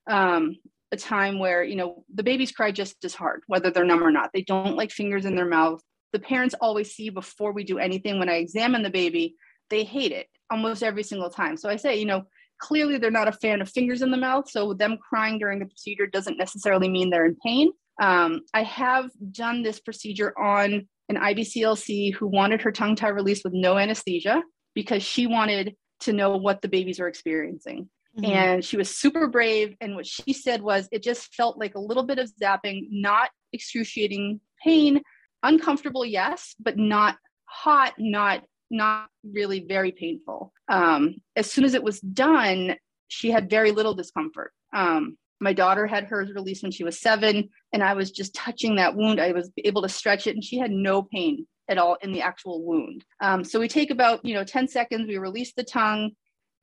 [0.09, 0.57] um,
[0.91, 4.11] a time where, you know, the babies cry just as hard, whether they're numb or
[4.11, 4.31] not.
[4.33, 5.81] They don't like fingers in their mouth.
[6.13, 9.35] The parents always see before we do anything when I examine the baby,
[9.69, 11.57] they hate it almost every single time.
[11.57, 12.23] So I say, you know,
[12.59, 14.49] clearly they're not a fan of fingers in the mouth.
[14.49, 17.71] So them crying during the procedure doesn't necessarily mean they're in pain.
[18.01, 23.43] Um, I have done this procedure on an IBCLC who wanted her tongue tie released
[23.43, 24.41] with no anesthesia
[24.77, 27.89] because she wanted to know what the babies were experiencing.
[28.15, 28.31] Mm-hmm.
[28.31, 29.75] And she was super brave.
[29.81, 33.31] And what she said was, it just felt like a little bit of zapping, not
[33.53, 35.01] excruciating pain,
[35.41, 40.53] uncomfortable, yes, but not hot, not not really very painful.
[40.69, 42.75] Um, as soon as it was done,
[43.07, 44.51] she had very little discomfort.
[44.75, 48.75] Um, my daughter had hers released when she was seven, and I was just touching
[48.75, 49.19] that wound.
[49.19, 52.21] I was able to stretch it, and she had no pain at all in the
[52.21, 53.03] actual wound.
[53.21, 55.07] Um, so we take about you know 10 seconds.
[55.07, 56.11] We release the tongue,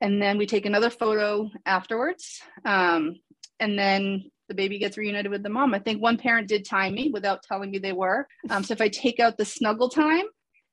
[0.01, 2.41] and then we take another photo afterwards.
[2.65, 3.17] Um,
[3.61, 5.75] and then the baby gets reunited with the mom.
[5.75, 8.27] I think one parent did time me without telling me they were.
[8.51, 10.25] Um, so if I take out the snuggle time,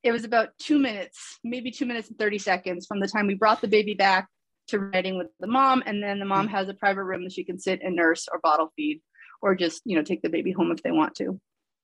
[0.03, 3.35] it was about two minutes, maybe two minutes and 30 seconds from the time we
[3.35, 4.27] brought the baby back
[4.67, 5.83] to riding with the mom.
[5.85, 8.39] And then the mom has a private room that she can sit and nurse or
[8.39, 9.01] bottle feed
[9.41, 11.39] or just, you know, take the baby home if they want to.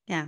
[0.08, 0.28] Yeah.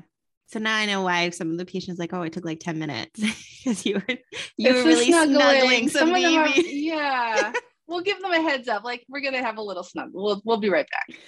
[0.49, 2.79] So now I know why some of the patients like, oh, it took like 10
[2.79, 3.19] minutes
[3.63, 4.15] because you were
[4.57, 6.37] you it's were really snuggling, snuggling some, some baby.
[6.37, 7.53] Are, yeah.
[7.87, 8.83] we'll give them a heads up.
[8.83, 10.23] Like we're gonna have a little snuggle.
[10.23, 11.19] We'll we'll be right back.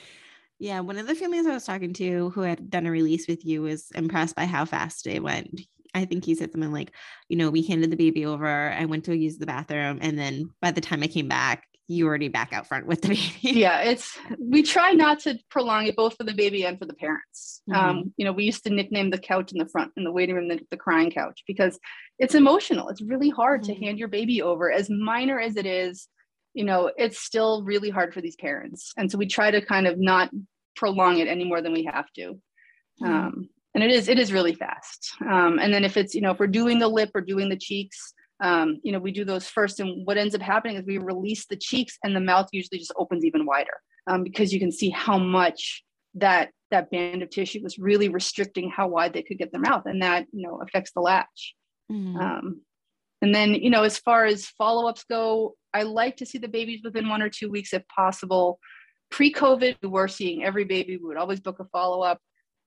[0.57, 3.45] Yeah, one of the families I was talking to who had done a release with
[3.45, 5.61] you was impressed by how fast it went.
[5.93, 6.91] I think he said something like,
[7.29, 8.71] you know, we handed the baby over.
[8.71, 9.99] I went to use the bathroom.
[10.01, 13.09] And then by the time I came back, you already back out front with the
[13.09, 13.59] baby.
[13.59, 16.93] yeah, it's we try not to prolong it both for the baby and for the
[16.93, 17.61] parents.
[17.69, 17.79] Mm-hmm.
[17.79, 20.35] Um, you know, we used to nickname the couch in the front in the waiting
[20.35, 21.79] room the, the crying couch because
[22.19, 22.89] it's emotional.
[22.89, 23.73] It's really hard mm-hmm.
[23.73, 26.07] to hand your baby over, as minor as it is.
[26.53, 29.87] You know, it's still really hard for these parents, and so we try to kind
[29.87, 30.29] of not
[30.75, 32.39] prolong it any more than we have to.
[33.01, 33.05] Mm-hmm.
[33.05, 36.31] Um, and it is it is really fast um, and then if it's you know
[36.31, 39.47] if we're doing the lip or doing the cheeks um, you know we do those
[39.47, 42.79] first and what ends up happening is we release the cheeks and the mouth usually
[42.79, 43.73] just opens even wider
[44.07, 45.83] um, because you can see how much
[46.15, 49.83] that that band of tissue was really restricting how wide they could get their mouth
[49.85, 51.55] and that you know affects the latch
[51.91, 52.53] mm.
[53.21, 56.81] and then you know as far as follow-ups go i like to see the babies
[56.83, 58.59] within one or two weeks if possible
[59.11, 62.19] pre-covid we were seeing every baby we would always book a follow-up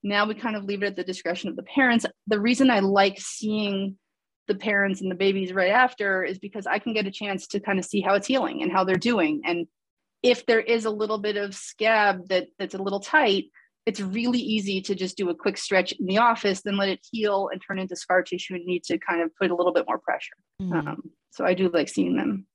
[0.04, 2.04] now we kind of leave it at the discretion of the parents.
[2.26, 3.96] The reason I like seeing
[4.46, 7.61] the parents and the babies right after is because I can get a chance to
[7.61, 9.42] kind of see how it's healing and how they're doing.
[9.44, 9.66] And
[10.22, 13.46] if there is a little bit of scab that that's a little tight,
[13.87, 17.00] it's really easy to just do a quick stretch in the office, then let it
[17.11, 19.85] heal and turn into scar tissue and need to kind of put a little bit
[19.87, 20.37] more pressure.
[20.61, 20.72] Mm.
[20.74, 22.46] Um, so I do like seeing them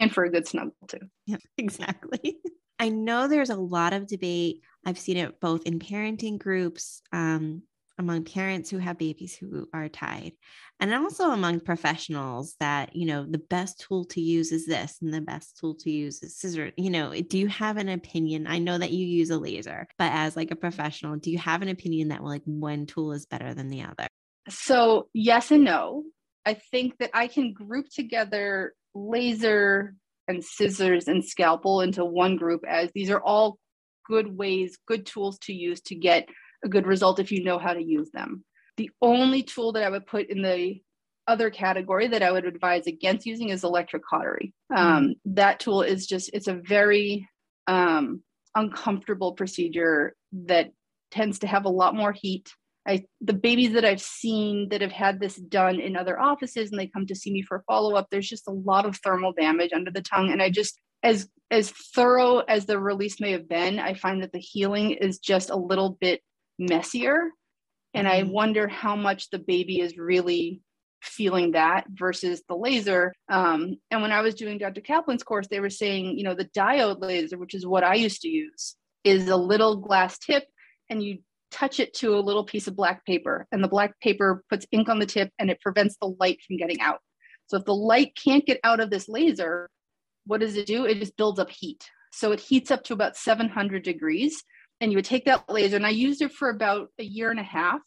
[0.00, 1.00] and for a good snuggle too.
[1.26, 2.38] Yeah, exactly.
[2.78, 7.62] I know there's a lot of debate I've seen it both in parenting groups, um,
[7.98, 10.32] among parents who have babies who are tied,
[10.80, 15.12] and also among professionals that, you know, the best tool to use is this and
[15.12, 16.72] the best tool to use is scissor.
[16.76, 18.46] You know, do you have an opinion?
[18.46, 20.60] I know that you use a laser, but as like a mm-hmm.
[20.60, 24.06] professional, do you have an opinion that like one tool is better than the other?
[24.48, 26.04] So, yes and no.
[26.44, 29.94] I think that I can group together laser
[30.28, 33.58] and scissors and scalpel into one group as these are all
[34.06, 36.28] good ways, good tools to use to get
[36.64, 38.44] a good result if you know how to use them.
[38.76, 40.80] The only tool that I would put in the
[41.26, 44.52] other category that I would advise against using is electric cautery.
[44.74, 47.28] Um, that tool is just, it's a very,
[47.66, 48.22] um,
[48.54, 50.70] uncomfortable procedure that
[51.10, 52.52] tends to have a lot more heat.
[52.86, 56.78] I the babies that I've seen that have had this done in other offices and
[56.78, 59.72] they come to see me for follow up, there's just a lot of thermal damage
[59.72, 60.30] under the tongue.
[60.30, 64.32] And I just as as thorough as the release may have been, I find that
[64.32, 66.20] the healing is just a little bit
[66.58, 67.30] messier.
[67.92, 68.32] And I mm-hmm.
[68.32, 70.60] wonder how much the baby is really
[71.02, 73.12] feeling that versus the laser.
[73.28, 74.80] Um, and when I was doing Dr.
[74.80, 78.22] Kaplan's course, they were saying, you know, the diode laser, which is what I used
[78.22, 80.44] to use, is a little glass tip
[80.88, 81.18] and you
[81.50, 83.46] touch it to a little piece of black paper.
[83.52, 86.56] And the black paper puts ink on the tip and it prevents the light from
[86.56, 87.00] getting out.
[87.46, 89.68] So if the light can't get out of this laser,
[90.26, 90.84] what does it do?
[90.84, 91.84] It just builds up heat.
[92.12, 94.42] So it heats up to about 700 degrees.
[94.80, 97.40] And you would take that laser, and I used it for about a year and
[97.40, 97.80] a half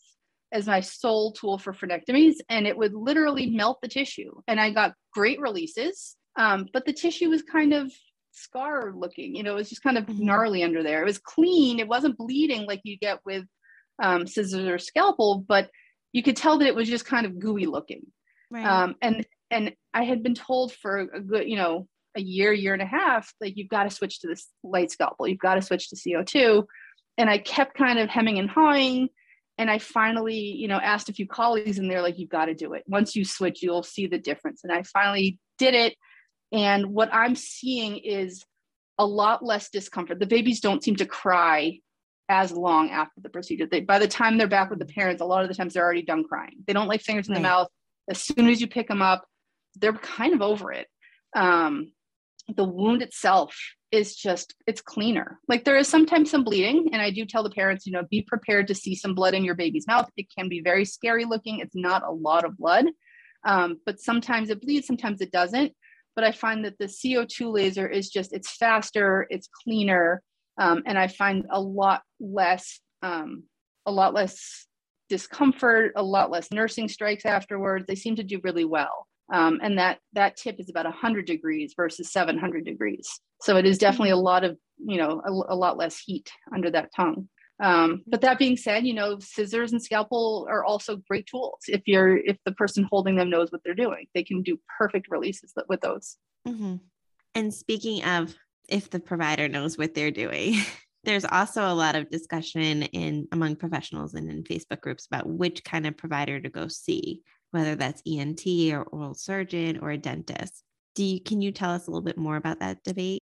[0.52, 4.32] as my sole tool for frenectomies, and it would literally melt the tissue.
[4.48, 7.92] And I got great releases, um, but the tissue was kind of
[8.32, 9.36] scar looking.
[9.36, 10.26] You know, it was just kind of mm-hmm.
[10.26, 11.02] gnarly under there.
[11.02, 11.80] It was clean.
[11.80, 13.46] It wasn't bleeding like you get with
[14.02, 15.70] um, scissors or scalpel, but
[16.14, 18.02] you could tell that it was just kind of gooey looking.
[18.50, 18.66] Right.
[18.66, 22.74] Um, and and I had been told for a good, you know, a year, year
[22.74, 25.28] and a half, like you've got to switch to this light scalpel.
[25.28, 26.64] You've got to switch to CO2.
[27.18, 29.10] And I kept kind of hemming and hawing
[29.58, 32.54] and i finally you know asked a few colleagues and they're like you've got to
[32.54, 32.84] do it.
[32.88, 34.62] Once you switch you'll see the difference.
[34.64, 35.96] And i finally did it.
[36.52, 38.44] And what i'm seeing is
[39.00, 40.20] a lot less discomfort.
[40.20, 41.80] The babies don't seem to cry
[42.30, 43.68] as long after the procedure.
[43.68, 45.84] They, by the time they're back with the parents a lot of the times they're
[45.84, 46.64] already done crying.
[46.66, 47.68] They don't like fingers in the mouth.
[48.10, 49.26] As soon as you pick them up
[49.80, 50.88] they're kind of over it.
[51.36, 51.92] Um,
[52.56, 53.56] the wound itself
[53.92, 55.40] is just it's cleaner.
[55.48, 58.22] Like there is sometimes some bleeding and i do tell the parents you know be
[58.22, 60.10] prepared to see some blood in your baby's mouth.
[60.18, 61.60] It can be very scary looking.
[61.60, 62.86] It's not a lot of blood
[63.46, 65.74] um, but sometimes it bleeds sometimes it doesn't.
[66.16, 70.24] But i find that the co2 laser is just it's faster it's cleaner
[70.58, 73.44] um, and i find a lot less um,
[73.86, 74.66] a lot less
[75.10, 77.86] discomfort a lot less nursing strikes afterwards.
[77.88, 81.74] They seem to do really well um, and that that tip is about 100 degrees
[81.76, 83.08] versus 700 degrees.
[83.42, 86.72] So it is definitely a lot of you know a, a lot less heat under
[86.72, 87.30] that tongue.
[87.62, 91.82] Um, but that being said you know scissors and scalpel are also great tools if
[91.86, 94.08] you're if the person holding them knows what they're doing.
[94.14, 96.18] They can do perfect releases with those.
[96.48, 96.76] Mm-hmm.
[97.36, 98.34] and speaking of
[98.70, 100.56] if the provider knows what they're doing
[101.04, 105.62] there's also a lot of discussion in among professionals and in facebook groups about which
[105.66, 110.64] kind of provider to go see whether that's ENT or oral surgeon or a dentist.
[110.96, 113.22] Do you, can you tell us a little bit more about that debate?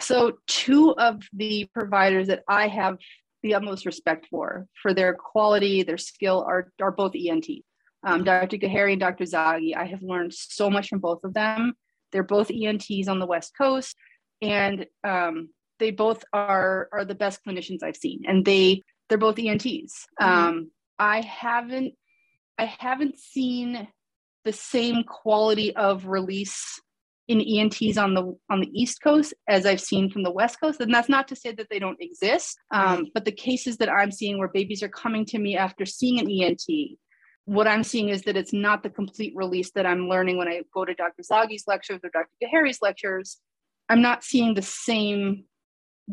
[0.00, 2.98] So, two of the providers that I have
[3.42, 7.46] the utmost respect for, for their quality, their skill, are, are both ENT.
[8.04, 8.56] Um, Dr.
[8.56, 9.24] Ghaheri and Dr.
[9.24, 9.76] Zaghi.
[9.76, 11.74] I have learned so much from both of them.
[12.12, 13.96] They're both ENTs on the West Coast,
[14.40, 18.22] and um, they both are are the best clinicians I've seen.
[18.26, 19.64] And they they're both ENTs.
[19.66, 20.24] Mm-hmm.
[20.24, 21.94] Um, I haven't
[22.58, 23.88] I haven't seen
[24.44, 26.80] the same quality of release
[27.28, 30.80] in ENTs on the on the East Coast as I've seen from the West Coast,
[30.80, 32.58] and that's not to say that they don't exist.
[32.70, 36.18] Um, but the cases that I'm seeing where babies are coming to me after seeing
[36.18, 36.96] an ENT,
[37.44, 40.62] what I'm seeing is that it's not the complete release that I'm learning when I
[40.72, 41.22] go to Dr.
[41.22, 42.30] Zaghi's lectures or Dr.
[42.42, 43.38] Ghaheri's lectures.
[43.90, 45.44] I'm not seeing the same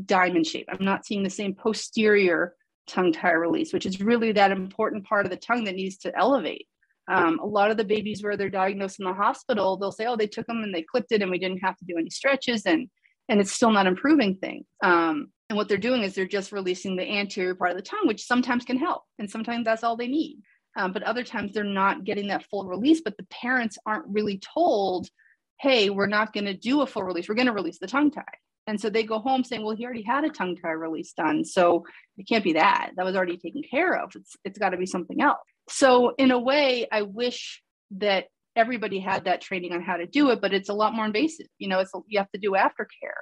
[0.06, 0.68] diamond shape.
[0.70, 2.56] I'm not seeing the same posterior
[2.88, 6.18] tongue tie release, which is really that important part of the tongue that needs to
[6.18, 6.68] elevate.
[7.08, 10.16] Um, a lot of the babies where they're diagnosed in the hospital, they'll say, "Oh,
[10.16, 12.66] they took them and they clipped it, and we didn't have to do any stretches,"
[12.66, 12.90] and
[13.30, 14.66] and it's still not improving things.
[14.84, 18.08] Um, and what they're doing is they're just releasing the anterior part of the tongue,
[18.08, 20.40] which sometimes can help, and sometimes that's all they need.
[20.78, 23.02] Um, but other times they're not getting that full release.
[23.02, 25.10] But the parents aren't really told,
[25.60, 27.30] "Hey, we're not going to do a full release.
[27.30, 28.24] We're going to release the tongue tie."
[28.68, 31.46] And so they go home saying, well, he already had a tongue tie release done.
[31.46, 31.84] So
[32.18, 32.92] it can't be that.
[32.96, 34.12] That was already taken care of.
[34.16, 35.40] It's it's got to be something else.
[35.70, 38.26] So in a way, I wish that
[38.56, 41.48] everybody had that training on how to do it, but it's a lot more invasive.
[41.60, 43.22] You know, it's you have to do aftercare.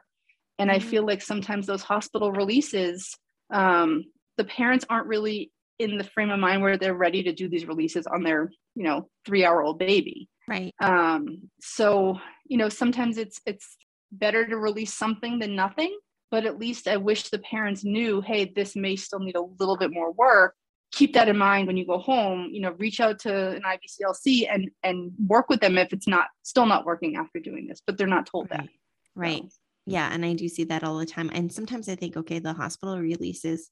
[0.60, 0.76] And mm-hmm.
[0.76, 3.18] I feel like sometimes those hospital releases,
[3.52, 4.06] um,
[4.38, 7.66] the parents aren't really in the frame of mind where they're ready to do these
[7.66, 10.30] releases on their, you know, three hour old baby.
[10.48, 10.74] Right.
[10.82, 13.76] Um, so, you know, sometimes it's it's
[14.20, 15.98] better to release something than nothing.
[16.32, 19.78] But at least I wish the parents knew, hey, this may still need a little
[19.78, 20.56] bit more work.
[20.92, 22.50] Keep that in mind when you go home.
[22.52, 26.28] You know, reach out to an IBCLC and and work with them if it's not
[26.44, 27.82] still not working after doing this.
[27.86, 28.62] But they're not told right.
[28.62, 28.70] that.
[29.16, 29.44] Right.
[29.44, 29.58] So.
[29.86, 31.30] Yeah, and I do see that all the time.
[31.34, 33.70] And sometimes I think, okay, the hospital releases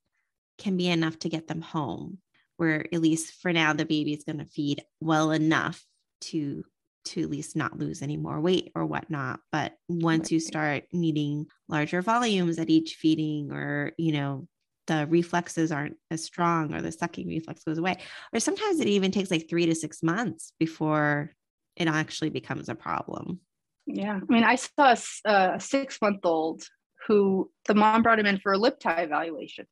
[0.58, 2.18] can be enough to get them home,
[2.58, 5.84] where at least for now the baby is going to feed well enough
[6.22, 6.64] to
[7.04, 9.40] to at least not lose any more weight or whatnot.
[9.52, 10.32] But once right.
[10.32, 14.48] you start needing larger volumes at each feeding, or, you know,
[14.88, 17.98] the reflexes aren't as strong or the sucking reflex goes away,
[18.34, 21.32] or sometimes it even takes like three to six months before
[21.76, 23.40] it actually becomes a problem.
[23.86, 24.20] Yeah.
[24.22, 24.96] I mean, I saw
[25.26, 26.64] a, a six month old
[27.08, 29.66] who the mom brought him in for a lip tie evaluation.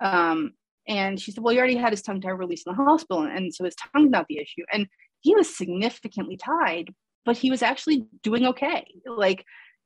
[0.00, 0.52] Um,
[0.88, 3.22] and she said, Well, he already had his tongue tie released in the hospital.
[3.22, 4.64] And so his tongue's not the issue.
[4.72, 4.86] And
[5.22, 6.92] he was significantly tied,
[7.24, 8.86] but he was actually doing okay.
[9.06, 9.44] Like,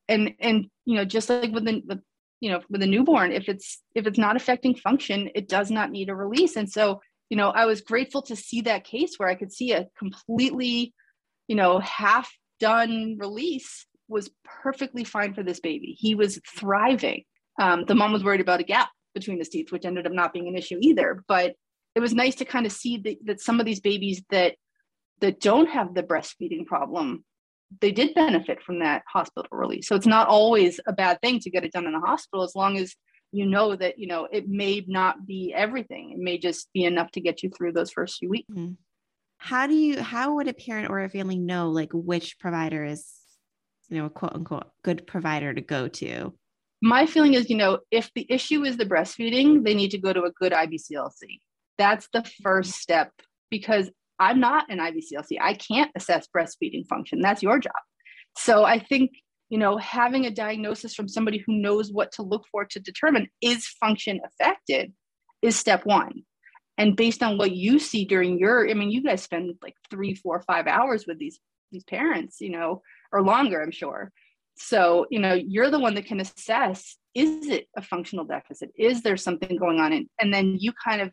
[0.09, 2.03] and, and, you know, just like with the, the
[2.41, 5.91] you know, with a newborn, if it's, if it's not affecting function, it does not
[5.91, 6.57] need a release.
[6.57, 9.73] And so, you know, I was grateful to see that case where I could see
[9.73, 10.95] a completely,
[11.49, 12.31] you know, half
[12.61, 15.97] done release was perfectly fine for this baby.
[15.99, 17.25] He was thriving.
[17.59, 20.33] Um, the mom was worried about a gap between his teeth, which ended up not
[20.33, 21.25] being an issue either.
[21.27, 21.55] But
[21.95, 24.55] it was nice to kind of see that, that some of these babies that
[25.21, 27.25] that don't have the breastfeeding problem,
[27.81, 29.89] they did benefit from that hospital release.
[29.89, 32.55] So it's not always a bad thing to get it done in the hospital as
[32.55, 32.95] long as
[33.33, 36.13] you know that you know it may not be everything.
[36.13, 38.49] It may just be enough to get you through those first few weeks.
[38.53, 38.75] Mm-hmm.
[39.39, 43.07] How do you how would a parent or a family know like which provider is
[43.89, 46.33] you know a quote unquote good provider to go to?
[46.83, 50.13] my feeling is, you know, if the issue is the breastfeeding, they need to go
[50.13, 51.41] to a good IBCLC.
[51.79, 53.13] That's the first step
[53.51, 55.39] because I'm not an IBCLC.
[55.41, 57.21] I can't assess breastfeeding function.
[57.21, 57.73] That's your job.
[58.39, 59.13] So I think,
[59.49, 63.29] you know, having a diagnosis from somebody who knows what to look for to determine
[63.41, 64.93] is function affected
[65.43, 66.23] is step one.
[66.79, 70.15] And based on what you see during your, I mean, you guys spend like three,
[70.15, 71.41] four, five hours with these
[71.73, 72.81] these parents, you know,
[73.13, 74.13] or longer, I'm sure.
[74.57, 78.71] So, you know, you're the one that can assess is it a functional deficit?
[78.77, 79.95] Is there something going on?
[79.95, 81.11] And, and then you kind of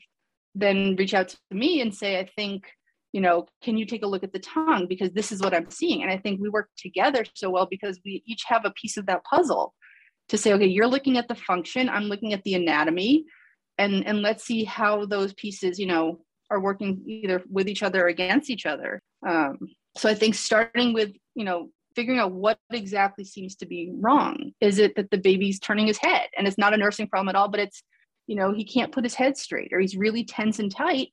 [0.54, 2.66] then reach out to me and say, I think,
[3.14, 4.88] you know, can you take a look at the tongue?
[4.89, 6.01] Because this is what I'm seeing.
[6.01, 9.05] And I think we work together so well because we each have a piece of
[9.05, 9.74] that puzzle
[10.30, 13.26] to say, okay, you're looking at the function, I'm looking at the anatomy,
[13.78, 18.05] and and let's see how those pieces, you know, are working either with each other
[18.05, 19.01] or against each other.
[19.28, 19.57] Um,
[19.95, 24.51] so I think starting with, you know, figuring out what exactly seems to be wrong.
[24.59, 27.36] Is it that the baby's turning his head and it's not a nursing problem at
[27.36, 27.84] all, but it's,
[28.26, 31.09] you know, he can't put his head straight or he's really tense and tight.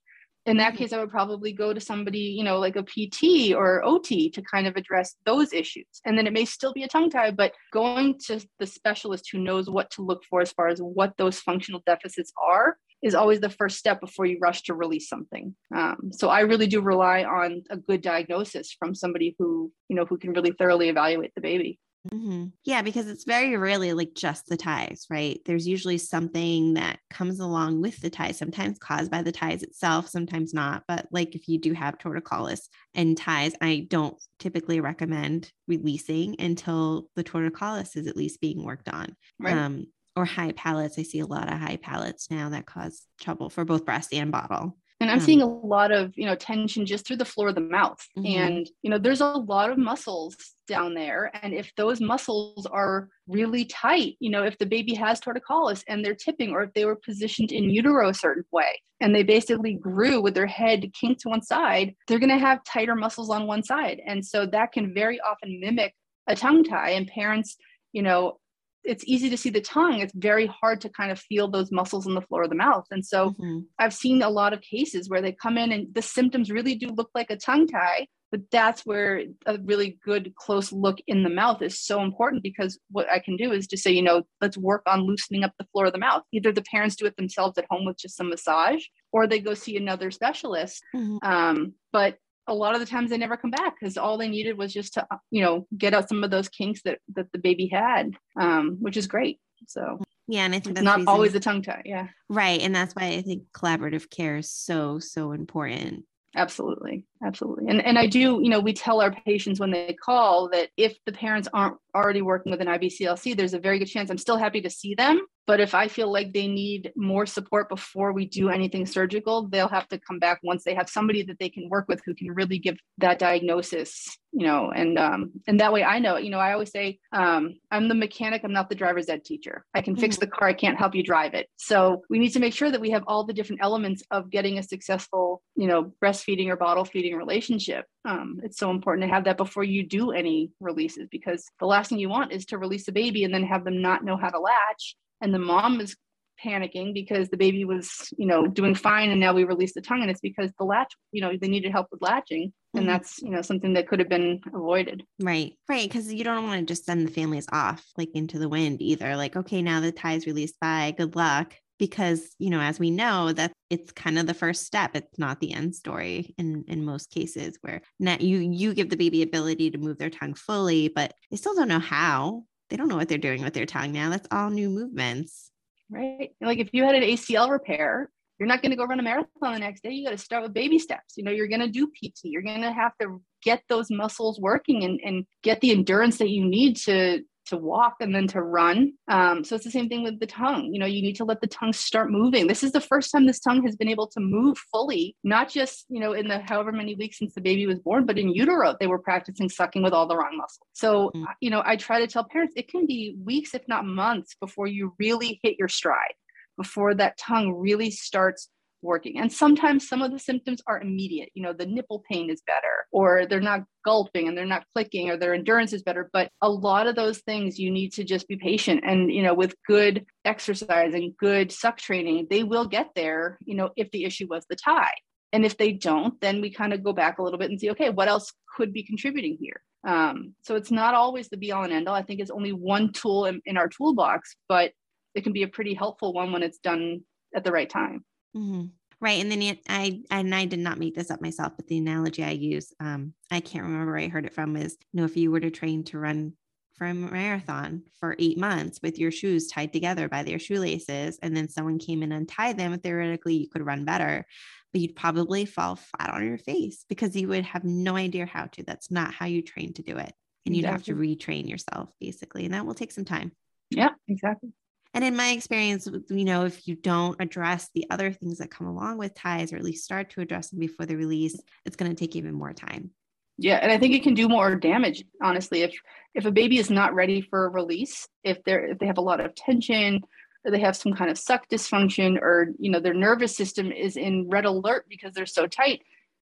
[0.47, 0.78] In that mm-hmm.
[0.78, 4.43] case, I would probably go to somebody, you know, like a PT or OT to
[4.43, 5.86] kind of address those issues.
[6.05, 9.38] And then it may still be a tongue tie, but going to the specialist who
[9.38, 13.41] knows what to look for as far as what those functional deficits are is always
[13.41, 15.55] the first step before you rush to release something.
[15.74, 20.05] Um, so I really do rely on a good diagnosis from somebody who you know
[20.05, 21.78] who can really thoroughly evaluate the baby.
[22.12, 22.46] Mm-hmm.
[22.64, 25.38] Yeah, because it's very rarely like just the ties, right?
[25.44, 30.09] There's usually something that comes along with the ties, sometimes caused by the ties itself,
[30.09, 30.84] sometimes not.
[30.88, 37.09] But like if you do have torticollis and ties, I don't typically recommend releasing until
[37.16, 39.14] the torticollis is at least being worked on.
[39.38, 39.55] Right.
[39.55, 39.86] Um,
[40.16, 40.98] or high palates.
[40.98, 44.32] I see a lot of high palates now that cause trouble for both breast and
[44.32, 44.76] bottle.
[45.01, 47.62] And I'm seeing a lot of, you know, tension just through the floor of the
[47.62, 47.98] mouth.
[48.18, 48.38] Mm-hmm.
[48.38, 50.36] And, you know, there's a lot of muscles
[50.68, 51.30] down there.
[51.42, 56.05] And if those muscles are really tight, you know, if the baby has torticollis and
[56.05, 59.72] they're tipping, or if they were positioned in utero a certain way and they basically
[59.72, 63.46] grew with their head kinked to one side, they're going to have tighter muscles on
[63.46, 64.03] one side.
[64.07, 65.94] And so that can very often mimic
[66.26, 66.90] a tongue tie.
[66.90, 67.57] And parents,
[67.94, 68.38] you know,
[68.85, 72.07] it's easy to see the tongue it's very hard to kind of feel those muscles
[72.07, 73.59] in the floor of the mouth and so mm-hmm.
[73.78, 76.89] i've seen a lot of cases where they come in and the symptoms really do
[76.89, 81.28] look like a tongue tie but that's where a really good close look in the
[81.28, 84.57] mouth is so important because what i can do is just say you know let's
[84.57, 87.59] work on loosening up the floor of the mouth either the parents do it themselves
[87.59, 91.16] at home with just some massage or they go see another specialist mm-hmm.
[91.22, 92.16] um, but
[92.51, 94.94] a lot of the times they never come back because all they needed was just
[94.94, 98.76] to you know get out some of those kinks that that the baby had um,
[98.80, 99.98] which is great so.
[100.26, 102.09] Yeah and i think that's not always a tongue tie yeah.
[102.28, 106.05] Right and that's why i think collaborative care is so so important.
[106.36, 110.48] Absolutely absolutely and and i do you know we tell our patients when they call
[110.51, 114.11] that if the parents aren't already working with an ibclc there's a very good chance
[114.11, 117.68] i'm still happy to see them but if I feel like they need more support
[117.68, 121.38] before we do anything surgical, they'll have to come back once they have somebody that
[121.38, 125.59] they can work with who can really give that diagnosis, you know, and um, and
[125.61, 128.68] that way I know, you know, I always say, um, I'm the mechanic, I'm not
[128.68, 129.64] the driver's ed teacher.
[129.74, 130.26] I can fix mm-hmm.
[130.26, 131.49] the car, I can't help you drive it.
[131.57, 134.59] So we need to make sure that we have all the different elements of getting
[134.59, 137.86] a successful, you know, breastfeeding or bottle feeding relationship.
[138.05, 141.88] Um, it's so important to have that before you do any releases because the last
[141.88, 144.30] thing you want is to release a baby and then have them not know how
[144.30, 145.97] to latch and the mom is
[146.45, 150.01] panicking because the baby was you know doing fine and now we released the tongue
[150.01, 152.87] and it's because the latch you know they needed help with latching and Mhm.
[152.87, 155.53] that's you know something that could have been avoided Right.
[155.68, 155.87] Right.
[155.87, 159.16] Because you don't want to just send the families off like into the wind either.
[159.16, 161.55] Like, okay, now the tie's released by good luck.
[161.79, 164.91] Because, you know, as we know, that it's kind of the first step.
[164.95, 168.97] It's not the end story in in most cases where now you you give the
[168.97, 172.45] baby ability to move their tongue fully, but they still don't know how.
[172.71, 174.09] They don't know what they're doing with their tongue now.
[174.11, 175.51] That's all new movements.
[175.91, 179.03] right like if you had an acl repair you're not going to go run a
[179.03, 181.61] marathon the next day you got to start with baby steps you know you're going
[181.61, 185.61] to do pt you're going to have to get those muscles working and, and get
[185.61, 188.93] the endurance that you need to to walk and then to run.
[189.09, 190.72] Um, so it's the same thing with the tongue.
[190.72, 192.47] You know you need to let the tongue start moving.
[192.47, 195.86] This is the first time this tongue has been able to move fully not just
[195.88, 198.76] you know in the however many weeks since the baby was born but in utero
[198.78, 200.66] they were practicing sucking with all the wrong muscles.
[200.72, 201.24] So Mm.
[201.41, 204.66] you know i try to tell parents it can be weeks if not months before
[204.66, 206.14] you really hit your stride
[206.57, 208.49] before that tongue really starts
[208.83, 209.18] working.
[209.18, 211.31] And sometimes some of the symptoms are immediate.
[211.35, 215.11] You know, the nipple pain is better, or they're not gulping and they're not clicking,
[215.11, 216.11] or their endurance is better.
[216.12, 218.83] But a lot of those things you need to just be patient.
[218.85, 223.55] And, you know, with good exercise and good suck training, they will get there, you
[223.55, 224.95] know, if the issue was the tie.
[225.33, 227.70] And if they don't, then we kind of go back a little bit and see,
[227.70, 229.62] okay, what else could be contributing here?
[229.87, 231.95] Um, so it's not always the be all and end all.
[231.95, 234.72] I think it's only one tool in, in our toolbox, but
[235.14, 237.03] it can be a pretty helpful one when it's done
[237.35, 238.05] at the right time.
[238.37, 238.72] Mhm.
[239.01, 239.20] Right.
[239.20, 242.31] And then I and I did not make this up myself, but the analogy I
[242.33, 245.31] use, um, I can't remember where I heard it from is you know, if you
[245.31, 246.35] were to train to run
[246.74, 251.35] for a marathon for eight months with your shoes tied together by their shoelaces, and
[251.37, 254.26] then someone came in and untied them, theoretically you could run better,
[254.72, 258.47] but you'd probably fall flat on your face because you would have no idea how
[258.47, 258.62] to.
[258.62, 260.12] That's not how you train to do it.
[260.47, 262.45] And you'd have to retrain yourself basically.
[262.45, 263.33] And that will take some time.
[263.70, 264.53] Yeah, exactly.
[264.93, 268.66] And in my experience, you know, if you don't address the other things that come
[268.66, 271.91] along with ties, or at least start to address them before the release, it's going
[271.91, 272.91] to take even more time.
[273.38, 275.62] Yeah, and I think it can do more damage, honestly.
[275.62, 275.72] If
[276.14, 279.03] if a baby is not ready for a release, if they're if they have a
[279.03, 280.03] lot of tension,
[280.45, 283.97] or they have some kind of suck dysfunction, or you know their nervous system is
[283.97, 285.80] in red alert because they're so tight,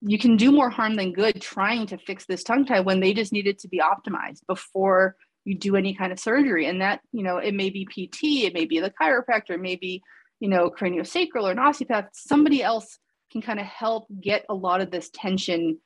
[0.02, 3.14] you can do more harm than good trying to fix this tongue tie when they
[3.14, 5.16] just need it to be optimized before
[5.50, 6.68] you do any kind of surgery.
[6.68, 9.76] And that you know it may be PT, it may be the chiropractor, it may
[9.76, 10.02] be
[10.40, 12.10] you know craniosacral or an osteopath.
[12.14, 13.00] Somebody else
[13.32, 15.80] can kind of help get a lot of this tension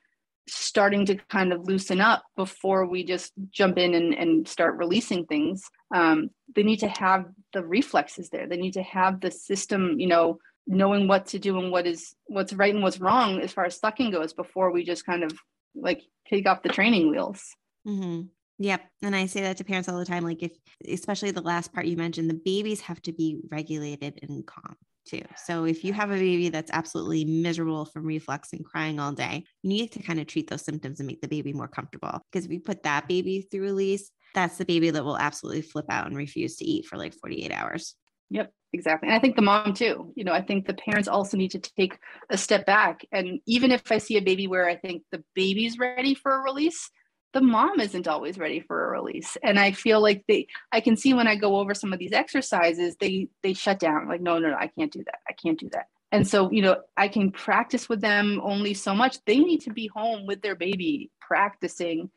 [0.46, 5.24] starting to kind of loosen up before we just jump in and, and start releasing
[5.24, 5.62] things
[5.94, 10.06] um, they need to have the reflexes there they need to have the system you
[10.06, 13.64] know knowing what to do and what is what's right and what's wrong as far
[13.64, 15.32] as sucking goes before we just kind of
[15.74, 17.42] like take off the training wheels
[17.86, 18.22] hmm
[18.58, 18.82] Yep.
[19.02, 20.24] And I say that to parents all the time.
[20.24, 20.52] Like, if,
[20.88, 24.76] especially the last part you mentioned, the babies have to be regulated and calm
[25.06, 25.22] too.
[25.36, 29.44] So, if you have a baby that's absolutely miserable from reflux and crying all day,
[29.62, 32.20] you need to kind of treat those symptoms and make the baby more comfortable.
[32.30, 35.86] Because if you put that baby through release, that's the baby that will absolutely flip
[35.88, 37.96] out and refuse to eat for like 48 hours.
[38.30, 39.08] Yep, exactly.
[39.08, 40.12] And I think the mom too.
[40.16, 41.98] You know, I think the parents also need to take
[42.30, 43.06] a step back.
[43.12, 46.42] And even if I see a baby where I think the baby's ready for a
[46.42, 46.90] release,
[47.34, 49.36] the mom isn't always ready for a release.
[49.42, 52.12] And I feel like they I can see when I go over some of these
[52.12, 55.18] exercises, they they shut down like, no, no, no, I can't do that.
[55.28, 55.88] I can't do that.
[56.12, 59.18] And so, you know, I can practice with them only so much.
[59.26, 62.08] They need to be home with their baby practicing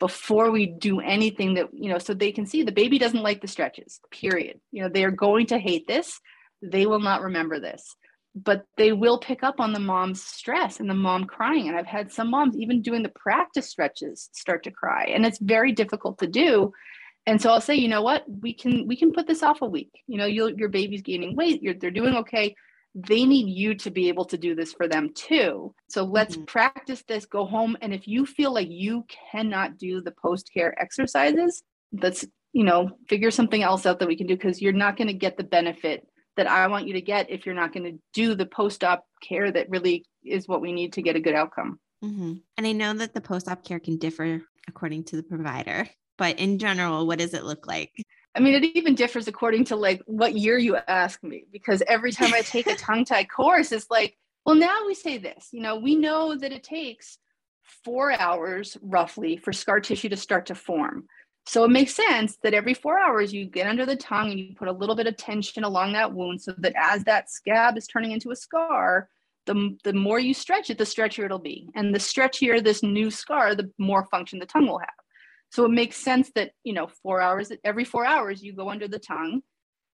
[0.00, 3.40] before we do anything that you know so they can see the baby doesn't like
[3.40, 6.20] the stretches period you know they are going to hate this
[6.60, 7.94] they will not remember this
[8.34, 11.86] but they will pick up on the mom's stress and the mom crying and i've
[11.86, 16.18] had some moms even doing the practice stretches start to cry and it's very difficult
[16.18, 16.72] to do
[17.26, 19.66] and so i'll say you know what we can we can put this off a
[19.66, 22.54] week you know you'll, your baby's gaining weight you're, they're doing okay
[22.94, 25.74] they need you to be able to do this for them too.
[25.88, 26.46] So let's Mhm.
[26.46, 27.76] practice this, go home.
[27.82, 32.96] And if you feel like you cannot do the post care exercises, let's, you know,
[33.08, 35.42] figure something else out that we can do because you're not going to get the
[35.42, 36.06] benefit
[36.36, 39.06] that I want you to get if you're not going to do the post op
[39.22, 41.78] care that really is what we need to get a good outcome.
[42.02, 42.42] Mhm.
[42.56, 46.38] And I know that the post op care can differ according to the provider, but
[46.38, 47.92] in general, what does it look like?
[48.34, 52.12] I mean, it even differs according to like what year you ask me, because every
[52.12, 55.60] time I take a tongue tie course, it's like, well, now we say this, you
[55.60, 57.18] know, we know that it takes
[57.84, 61.06] four hours roughly for scar tissue to start to form.
[61.46, 64.54] So it makes sense that every four hours you get under the tongue and you
[64.54, 67.86] put a little bit of tension along that wound so that as that scab is
[67.86, 69.10] turning into a scar,
[69.46, 71.68] the, the more you stretch it, the stretchier it'll be.
[71.74, 74.88] And the stretchier this new scar, the more function the tongue will have.
[75.50, 78.88] So it makes sense that, you know, four hours, every four hours you go under
[78.88, 79.42] the tongue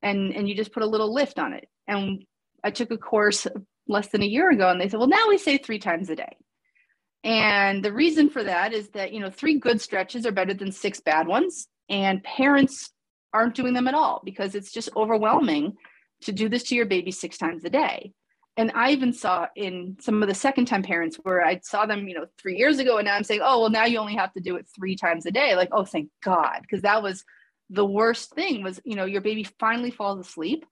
[0.02, 1.68] and, and you just put a little lift on it.
[1.88, 2.24] And
[2.62, 3.46] I took a course
[3.88, 6.16] less than a year ago and they said, well, now we say three times a
[6.16, 6.36] day.
[7.22, 10.72] And the reason for that is that, you know, three good stretches are better than
[10.72, 11.66] six bad ones.
[11.88, 12.90] And parents
[13.32, 15.76] aren't doing them at all because it's just overwhelming
[16.22, 18.12] to do this to your baby six times a day.
[18.56, 22.08] And I even saw in some of the second time parents where I saw them,
[22.08, 24.32] you know, three years ago, and now I'm saying, oh, well, now you only have
[24.34, 25.54] to do it three times a day.
[25.56, 26.58] Like, oh, thank God.
[26.62, 27.24] Because that was
[27.70, 30.66] the worst thing was, you know, your baby finally falls asleep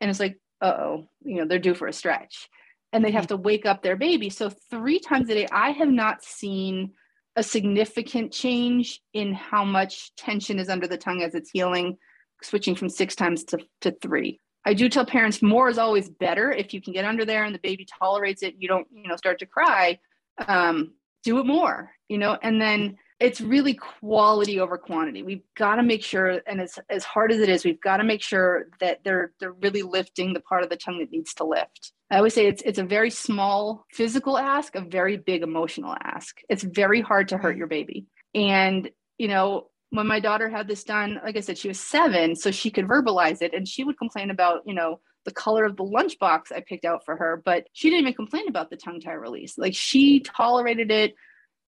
[0.00, 2.48] and it's like, oh, you know, they're due for a stretch
[2.92, 3.36] and they have mm-hmm.
[3.36, 4.30] to wake up their baby.
[4.30, 6.92] So three times a day, I have not seen
[7.36, 11.96] a significant change in how much tension is under the tongue as it's healing,
[12.42, 14.40] switching from six times to, to three.
[14.64, 16.50] I do tell parents more is always better.
[16.50, 19.16] If you can get under there and the baby tolerates it, you don't, you know,
[19.16, 19.98] start to cry,
[20.46, 25.22] um, do it more, you know, and then it's really quality over quantity.
[25.22, 28.04] We've got to make sure, and as, as hard as it is, we've got to
[28.04, 31.44] make sure that they're they're really lifting the part of the tongue that needs to
[31.44, 31.92] lift.
[32.10, 36.38] I always say it's it's a very small physical ask, a very big emotional ask.
[36.48, 38.06] It's very hard to hurt your baby.
[38.34, 38.88] And
[39.18, 42.52] you know, when my daughter had this done, like I said, she was seven, so
[42.52, 45.84] she could verbalize it, and she would complain about, you know, the color of the
[45.84, 49.12] lunchbox I picked out for her, but she didn't even complain about the tongue tie
[49.12, 49.58] release.
[49.58, 51.14] Like she tolerated it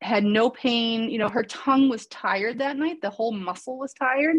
[0.02, 1.10] had no pain.
[1.10, 4.36] You know, her tongue was tired that night, the whole muscle was tired,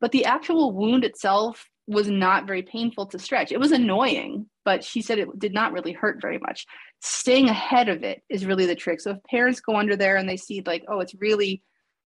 [0.00, 3.50] but the actual wound itself was not very painful to stretch.
[3.50, 6.66] It was annoying, but she said it did not really hurt very much.
[7.00, 9.00] Staying ahead of it is really the trick.
[9.00, 11.62] So if parents go under there and they see like, oh, it's really,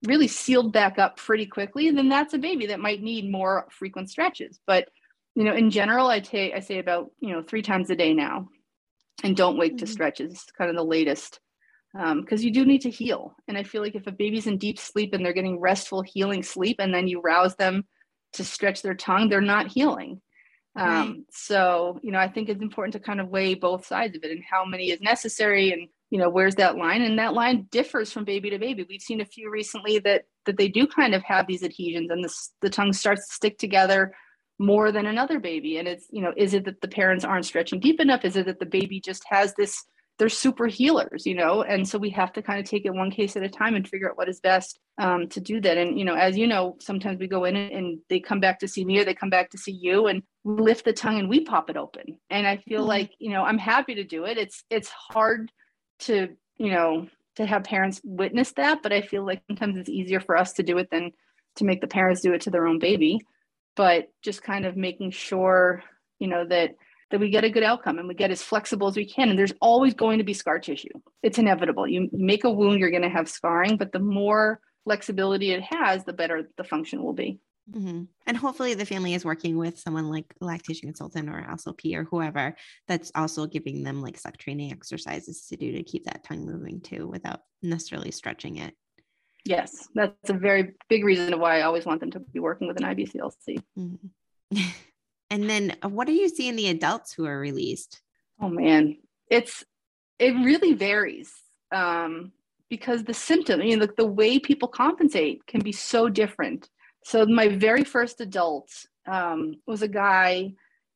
[0.03, 4.09] really sealed back up pretty quickly, then that's a baby that might need more frequent
[4.09, 4.59] stretches.
[4.65, 4.87] But
[5.35, 8.15] you know, in general, I take I say about you know three times a day
[8.15, 8.49] now,
[9.23, 9.85] and don't wait mm-hmm.
[9.85, 10.33] to stretches.
[10.33, 11.39] It's kind of the latest
[11.97, 13.35] because um, you do need to heal.
[13.47, 16.43] And I feel like if a baby's in deep sleep and they're getting restful, healing
[16.43, 17.85] sleep, and then you rouse them
[18.33, 20.21] to stretch their tongue, they're not healing.
[20.75, 21.15] Um, right.
[21.31, 24.31] So, you know, I think it's important to kind of weigh both sides of it
[24.31, 27.01] and how many is necessary and, you know, where's that line?
[27.01, 28.85] And that line differs from baby to baby.
[28.87, 32.23] We've seen a few recently that that they do kind of have these adhesions and
[32.23, 34.15] the, the tongue starts to stick together
[34.59, 35.77] more than another baby.
[35.77, 38.23] And it's, you know, is it that the parents aren't stretching deep enough?
[38.23, 39.83] Is it that the baby just has this
[40.17, 43.11] they're super healers, you know, and so we have to kind of take it one
[43.11, 45.77] case at a time and figure out what is best um, to do that.
[45.77, 48.67] And you know, as you know, sometimes we go in and they come back to
[48.67, 51.29] see me or they come back to see you, and we lift the tongue and
[51.29, 52.17] we pop it open.
[52.29, 52.89] And I feel mm-hmm.
[52.89, 54.37] like you know I'm happy to do it.
[54.37, 55.51] It's it's hard
[55.99, 60.19] to you know to have parents witness that, but I feel like sometimes it's easier
[60.19, 61.11] for us to do it than
[61.57, 63.21] to make the parents do it to their own baby.
[63.75, 65.83] But just kind of making sure
[66.17, 66.71] you know that
[67.11, 69.29] that we get a good outcome and we get as flexible as we can.
[69.29, 70.89] And there's always going to be scar tissue.
[71.23, 71.87] It's inevitable.
[71.87, 76.03] You make a wound, you're going to have scarring, but the more flexibility it has,
[76.03, 77.39] the better the function will be.
[77.71, 78.03] Mm-hmm.
[78.25, 82.05] And hopefully, the family is working with someone like a lactation consultant or SLP or
[82.05, 82.55] whoever
[82.87, 86.79] that's also giving them like suck training exercises to do to keep that tongue moving
[86.79, 88.73] too without necessarily stretching it.
[89.43, 92.77] Yes, that's a very big reason why I always want them to be working with
[92.77, 93.61] an IBCLC.
[93.77, 94.57] Mm-hmm.
[95.29, 98.01] And then uh, what do you see in the adults who are released?
[98.41, 98.97] Oh man,
[99.29, 99.63] it's
[100.19, 101.31] it really varies.
[101.71, 102.31] Um,
[102.69, 106.69] because the symptom, you know, the, the way people compensate can be so different.
[107.03, 108.69] So my very first adult
[109.07, 110.53] um, was a guy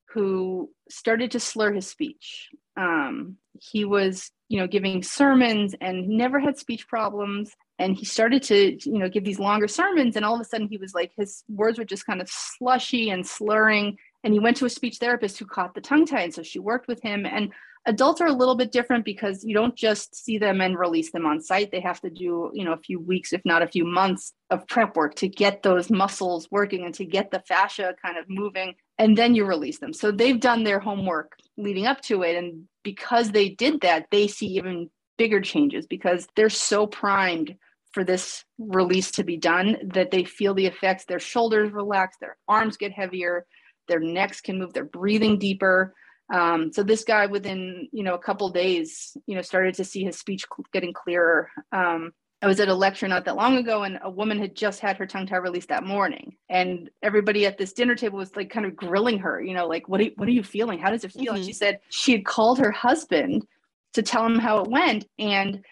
[0.09, 2.49] who started to slur his speech.
[2.75, 7.51] Um, he was, you know, giving sermons and never had speech problems.
[7.79, 10.67] And he started to, you know, give these longer sermons, and all of a sudden
[10.67, 14.57] he was like, his words were just kind of slushy and slurring and he went
[14.57, 17.26] to a speech therapist who caught the tongue tie and so she worked with him.
[17.26, 17.51] And
[17.86, 21.26] adults are a little bit different because you don't just see them and release them
[21.26, 21.72] on site.
[21.72, 24.67] They have to do you know a few weeks if not a few months of
[24.67, 28.76] prep work to get those muscles working and to get the fascia kind of moving
[28.97, 29.93] and then you release them.
[29.93, 32.36] So they've done their homework leading up to it.
[32.36, 37.55] And because they did that they see even bigger changes because they're so primed
[37.91, 41.05] for this release to be done that they feel the effects.
[41.05, 43.45] Their shoulders relax their arms get heavier
[43.88, 45.93] their necks can move, they're breathing deeper.
[46.34, 50.03] Um, so this guy, within you know a couple days, you know, started to see
[50.03, 51.49] his speech getting clearer.
[51.71, 52.11] Um,
[52.41, 54.97] I was at a lecture not that long ago, and a woman had just had
[54.97, 58.65] her tongue tie released that morning, and everybody at this dinner table was like kind
[58.65, 60.79] of grilling her, you know, like what are you, what are you feeling?
[60.79, 61.34] How does it feel?
[61.34, 61.36] Mm-hmm.
[61.36, 63.45] And she said she had called her husband
[63.93, 65.63] to tell him how it went, and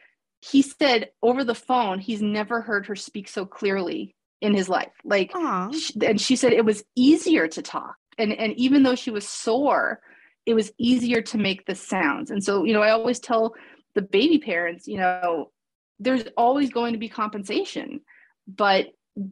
[0.41, 4.91] he said over the phone he's never heard her speak so clearly in his life.
[5.03, 5.31] Like,
[5.73, 7.95] she, and she said it was easier to talk.
[8.17, 10.01] And, and even though she was sore,
[10.45, 12.31] it was easier to make the sounds.
[12.31, 13.53] And so, you know, I always tell
[13.95, 15.51] the baby parents, you know,
[15.99, 18.01] there's always going to be compensation,
[18.47, 18.87] but,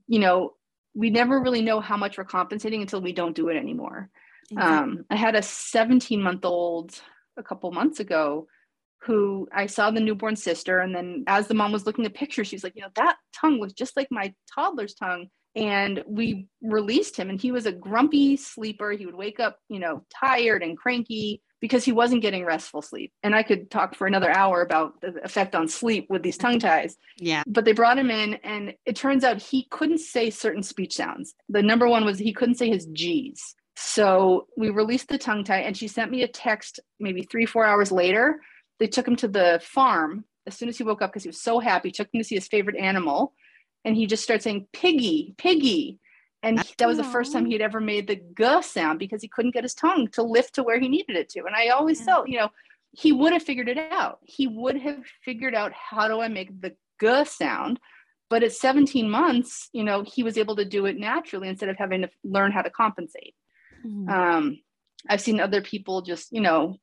[0.07, 0.53] you know,
[0.93, 4.09] we never really know how much we're compensating until we don't do it anymore.
[4.51, 4.77] Exactly.
[4.77, 6.99] Um, I had a 17 month old
[7.37, 8.47] a couple months ago
[9.01, 10.79] who I saw the newborn sister.
[10.79, 13.59] And then as the mom was looking at pictures, she's like, you know, that tongue
[13.59, 15.27] was just like my toddler's tongue.
[15.55, 18.91] And we released him, and he was a grumpy sleeper.
[18.91, 23.11] He would wake up, you know, tired and cranky because he wasn't getting restful sleep.
[23.23, 26.59] And I could talk for another hour about the effect on sleep with these tongue
[26.59, 26.97] ties.
[27.17, 27.41] Yeah.
[27.47, 31.33] But they brought him in, and it turns out he couldn't say certain speech sounds.
[31.49, 33.55] The number one was he couldn't say his G's.
[33.75, 37.65] So we released the tongue tie, and she sent me a text maybe three, four
[37.65, 38.39] hours later.
[38.79, 41.41] They took him to the farm as soon as he woke up because he was
[41.41, 43.33] so happy, took him to see his favorite animal.
[43.83, 45.99] And he just started saying, Piggy, Piggy.
[46.43, 49.21] And he- that was the first time he had ever made the g sound because
[49.21, 51.45] he couldn't get his tongue to lift to where he needed it to.
[51.45, 52.05] And I always Yeah.
[52.05, 52.49] felt, you know,
[52.91, 54.19] he would have figured it out.
[54.23, 57.79] He would have figured out how do I make the g sound.
[58.29, 61.77] But at 17 months, you know, he was able to do it naturally instead of
[61.77, 63.35] having to learn how to compensate.
[63.85, 64.09] Mhm.
[64.09, 64.59] Um,
[65.09, 66.77] I've seen other people just, you know,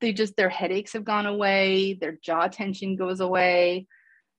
[0.00, 3.86] they just their headaches have gone away, their jaw tension goes away.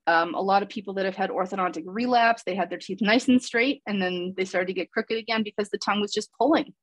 [0.08, 3.28] Um, a lot of people that have had orthodontic relapse, they had their teeth nice
[3.28, 6.32] and straight, and then they started to get crooked again because the tongue was just
[6.38, 6.74] pulling.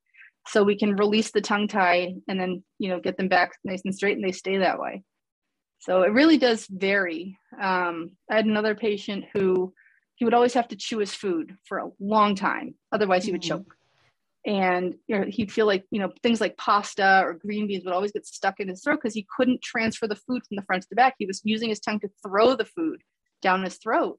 [0.48, 3.82] So we can release the tongue tie and then, you know, get them back nice
[3.84, 5.02] and straight, and they stay that way.
[5.80, 7.36] So it really does vary.
[7.60, 9.74] Um, I had another patient who
[10.14, 13.42] he would always have to chew his food for a long time, otherwise he would
[13.42, 13.48] Mhm.
[13.48, 13.75] choke
[14.46, 17.92] and you know, he'd feel like you know things like pasta or green beans would
[17.92, 20.82] always get stuck in his throat because he couldn't transfer the food from the front
[20.82, 21.14] to the back.
[21.18, 23.02] He was using his tongue to throw the food
[23.42, 24.18] down his throat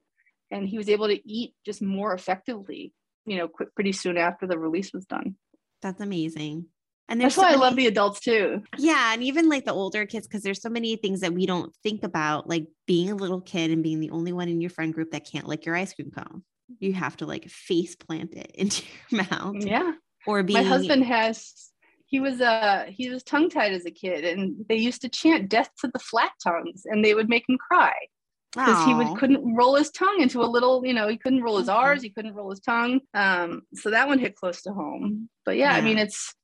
[0.50, 2.92] and he was able to eat just more effectively
[3.26, 5.36] you know pretty soon after the release was done.
[5.82, 6.66] That's amazing.
[7.10, 8.62] And that's there's why so i love the adults too.
[8.76, 11.74] Yeah, and even like the older kids, because there's so many things that we don't
[11.82, 14.92] think about, like being a little kid and being the only one in your friend
[14.92, 16.42] group that can't lick your ice cream cone.
[16.80, 19.92] You have to like face plant it into your mouth, yeah
[20.28, 21.70] or being my husband has
[22.06, 25.48] he was uh he was tongue tied as a kid and they used to chant
[25.48, 27.94] death to the flat tongues and they would make him cry
[28.52, 31.58] because he would couldn't roll his tongue into a little, you know, he couldn't roll
[31.58, 31.74] his Mhm.
[31.74, 33.00] R's, he couldn't roll his tongue.
[33.14, 35.28] Um, so that one hit close to home.
[35.44, 36.34] But yeah, I mean, it's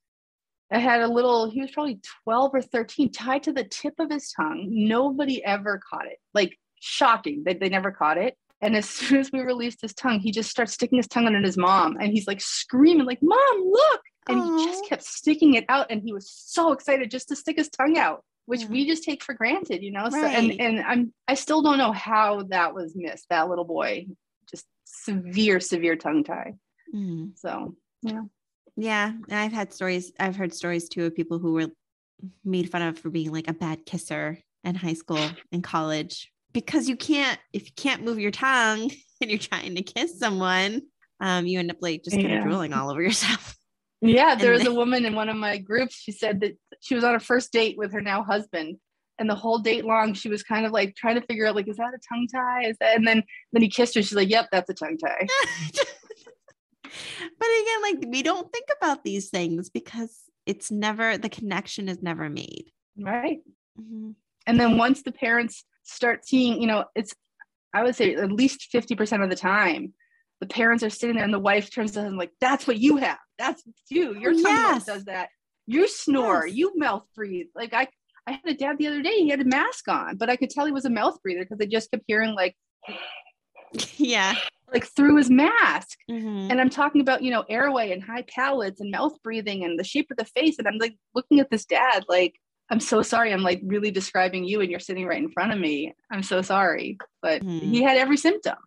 [0.71, 4.09] I had a little, he was probably 12 or 13, tied to the tip of
[4.09, 4.67] his tongue.
[4.69, 6.17] Nobody ever caught it.
[6.33, 8.35] Like shocking that they never caught it.
[8.61, 11.35] And as soon as we released his tongue, he just starts sticking his tongue out
[11.35, 14.01] at his mom and he's like screaming, like, Mom, look.
[14.27, 15.87] And he just kept sticking it out.
[15.91, 18.67] And he was so excited just to stick his tongue out, which Yeah.
[18.69, 20.09] we just take for granted, you know?
[20.09, 20.35] So Right.
[20.35, 24.07] and and I'm I still don't know how that was missed, that little boy.
[24.49, 26.53] Just severe, severe tongue tie.
[26.93, 27.37] Mhm.
[27.37, 28.21] So yeah.
[28.77, 30.11] Yeah, and I've had stories.
[30.19, 31.67] I've heard stories too of people who were
[32.43, 36.87] made fun of for being like a bad kisser in high school and college because
[36.87, 38.89] you can't if you can't move your tongue
[39.21, 40.81] and you're trying to kiss someone,
[41.19, 42.37] um, you end up like just kind Yeah.
[42.37, 43.55] of drooling all over yourself.
[44.01, 45.95] Yeah, there And was a woman in one of my groups.
[45.95, 48.77] She said that she was on a first date with her now husband.
[49.17, 51.67] And the whole date long, she was kind of like trying to figure out, like,
[51.67, 52.65] is that a tongue tie?
[52.67, 52.97] Is that?
[52.97, 54.03] And then then he kissed her.
[54.03, 55.25] She's like, "Yep, that's a tongue tie."
[56.83, 62.03] but again, like we don't think about these things because it's never the connection is
[62.03, 62.65] never made.
[62.99, 63.39] Right.
[63.79, 64.15] Mhm.
[64.45, 67.13] And then once the parents start seeing, you know, it's
[67.73, 69.93] I would say at least fifty percent of the time,
[70.41, 72.97] the parents are sitting there, and the wife turns to them like, "That's what you
[72.97, 73.17] have.
[73.37, 74.15] That's you.
[74.17, 74.85] Your tongue yes.
[74.85, 75.29] does that.
[75.67, 76.47] You snore.
[76.47, 76.55] Yes.
[76.55, 77.87] You mouth breathe." Like I,
[78.27, 79.15] I had a dad the other day.
[79.15, 81.59] He had a mask on, but I could tell he was a mouth breather because
[81.61, 82.55] I just kept hearing like,
[83.97, 84.35] yeah.
[84.73, 85.97] like through his mask.
[86.09, 86.49] Mhm.
[86.49, 89.83] And I'm talking about, you know, airway and high palates and mouth breathing and the
[89.83, 90.57] shape of the face.
[90.57, 92.35] And I'm like looking at this dad, like,
[92.69, 93.31] I'm so sorry.
[93.31, 95.93] I'm like really describing you and you're sitting right in front of me.
[96.11, 96.97] I'm so sorry.
[97.21, 97.59] But Hmm.
[97.59, 98.57] he had every symptom.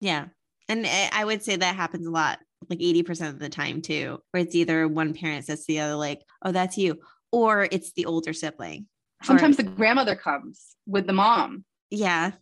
[0.00, 0.26] Yeah.
[0.68, 2.38] And I I would say that happens a lot,
[2.68, 5.94] like 80% of the time too, where it's either one parent says to the other,
[5.96, 7.00] like, oh, that's you,
[7.32, 8.86] or it's the older sibling.
[9.22, 11.64] Or- Sometimes the grandmother comes with the mom.
[11.90, 12.32] yeah.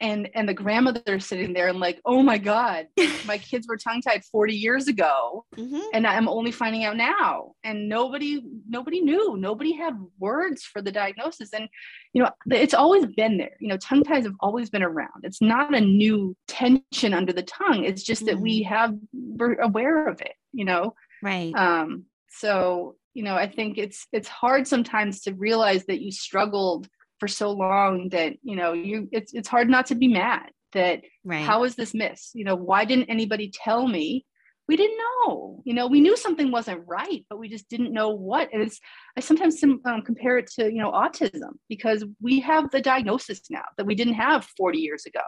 [0.00, 2.88] And and the grandmother's sitting there and like, oh my God,
[3.26, 5.44] my kids were tongue-tied 40 years ago.
[5.56, 5.82] Mhm.
[5.92, 7.52] and i'm only finding out now.
[7.62, 9.36] And nobody nobody knew.
[9.36, 11.52] Nobody had words for the diagnosis.
[11.52, 11.68] And
[12.12, 13.56] you know it's always been there.
[13.60, 15.22] You know tongue ties have always been around.
[15.22, 17.84] It's not a new tension under the tongue.
[17.84, 20.94] It's just that we have we're aware of it you know?
[21.22, 21.52] Right.
[21.56, 26.88] um so you know i think it's it's hard sometimes to realize that you struggled
[27.18, 31.02] for so long that you know you it's it's hard not to be mad that
[31.24, 31.44] right.
[31.44, 34.24] how is this missed you know why didn't anybody tell me?
[34.66, 35.60] We didn't know.
[35.64, 38.48] You know we knew something wasn't right but we just didn't know what.
[38.52, 38.80] And it's
[39.16, 43.64] i sometimes um, compare it to you know autism because we have the diagnosis now
[43.76, 45.20] that we didn't have 40 years ago.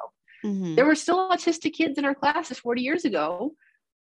[0.45, 0.77] Mhm.
[0.77, 3.53] there were still autistic kids in our classes 40 years ago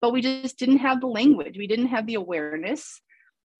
[0.02, 1.56] but we just didn't have the language.
[1.56, 3.00] We didn't have the awareness.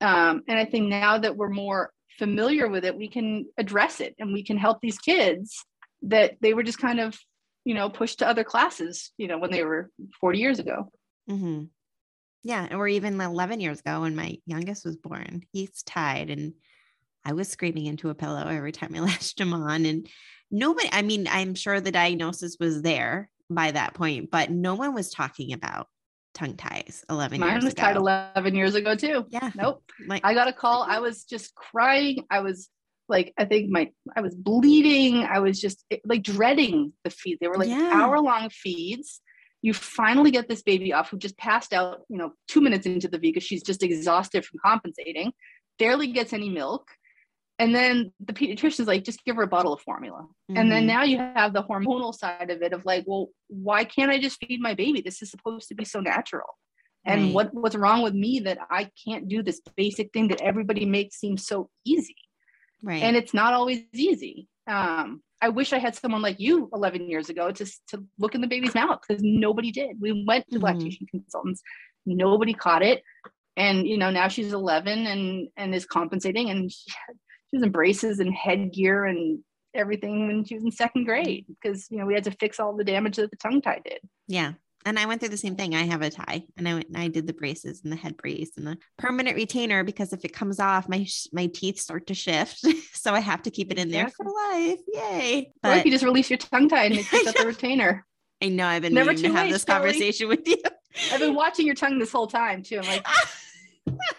[0.01, 4.15] Um, and i think now that we're more familiar with it, we can address it
[4.19, 5.65] and we can help these kids
[6.03, 7.19] that they were just kind of,
[7.65, 9.91] you know, pushed to other classes, you know, when they were
[10.21, 10.91] 40 years ago.
[11.31, 11.65] Mm-hmm.
[12.43, 12.77] Yeah.
[12.77, 16.53] Or even 11 years ago when my youngest was born, he's tied and
[17.25, 19.87] I was screaming into a pillow every time I latched him on.
[19.87, 20.09] And
[20.51, 24.95] nobody, I mean, I'm sure the diagnosis was there by that point, but no one
[24.95, 25.89] was talking about
[26.35, 27.82] tongue ties 11 Mine years was ago.
[27.82, 29.24] tied 11 years ago too.
[29.30, 29.51] Yeah.
[29.55, 29.82] Nope.
[30.07, 30.82] Like, I got a call.
[30.82, 32.24] I was just crying.
[32.30, 32.68] I was
[33.09, 35.24] like, I think my, I was bleeding.
[35.24, 37.39] I was just eh, like dreading the feed.
[37.41, 37.91] They were like Yeah.
[37.95, 39.20] hour long feeds.
[39.62, 43.09] You finally get this baby off who just passed out, you know, two minutes into
[43.09, 45.32] the V because she's just exhausted from compensating,
[45.78, 46.89] barely gets any milk.
[47.59, 50.26] And then the pediatrician's like, just give her a bottle of formula.
[50.57, 50.86] And then mhm.
[50.86, 54.44] now you have the hormonal side of it of like, well, why can't I just
[54.44, 55.00] feed my baby?
[55.00, 56.48] This is supposed to be so natural.
[57.07, 57.34] And Right.
[57.34, 61.16] what what's wrong with me that I can't do this basic thing that everybody makes
[61.20, 62.16] seem so easy?
[62.82, 63.02] right.
[63.02, 64.48] And it's not always easy.
[64.66, 68.40] Um, I wish I had someone like you 11 years ago to to look in
[68.40, 70.00] the baby's mouth because nobody did.
[70.00, 70.62] We went to Mhm.
[70.62, 71.62] lactation consultants,
[72.07, 73.02] nobody caught it,
[73.57, 76.90] and you know now she's 11 and and is compensating, and she,
[77.55, 79.38] she was in braces and headgear and
[79.74, 82.76] everything when she was in second grade because you know we had to fix all
[82.76, 83.98] the damage that the tongue tie did.
[84.26, 84.52] Yeah.
[84.86, 85.74] And I went through the same thing.
[85.74, 88.18] I have a tie and I went and I did the braces and the head
[88.18, 92.14] brace and the permanent retainer because if it comes off, my my teeth start to
[92.14, 92.59] shift.
[92.92, 94.80] so I have to keep it in there for life.
[94.92, 95.52] Yay.
[95.62, 98.05] or if you just release your tongue tie and pick up the retainer.
[98.42, 100.59] I know I've been Never to have late, this conversation with you.
[101.12, 102.78] I've been watching your tongue this whole time too.
[102.78, 103.26] I'm like, I
[103.86, 104.16] was like,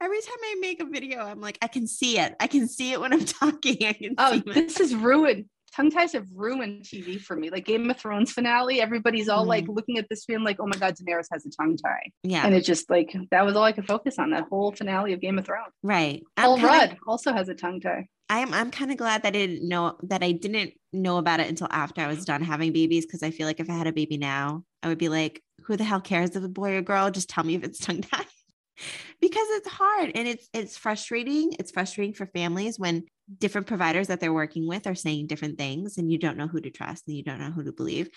[0.00, 2.34] every time I make a video, I'm like, I can see it.
[2.40, 3.78] I can see it when I'm talking.
[3.86, 5.46] I can oh, this is ruined.
[5.74, 7.48] Tongue ties have ruined TV for me.
[7.48, 9.72] Like Game of Thrones finale, everybody's all like mm-hmm.
[9.74, 12.10] looking at this film, like, oh my God, Daenerys has a tongue tie.
[12.24, 15.12] yeah, And it's just like, that was all I could focus on that whole finale
[15.12, 15.72] of Game of Thrones.
[15.84, 16.22] right.
[16.36, 18.08] Paul kinda- Rudd also has a tongue tie.
[18.28, 21.48] I'm I'm kind of glad that I didn't know that I didn't know about it
[21.48, 23.92] until after I was done having babies because I feel like if I had a
[23.92, 26.82] baby now, I would be like, who the hell cares if it's a boy or
[26.82, 27.10] girl?
[27.10, 28.26] Just tell me if it's tongue tied.
[29.20, 31.54] Because it's hard and it's it's frustrating.
[31.58, 33.04] It's frustrating for families when
[33.38, 36.60] different providers that they're working with are saying different things and you don't know who
[36.60, 38.08] to trust and you don't know who to believe.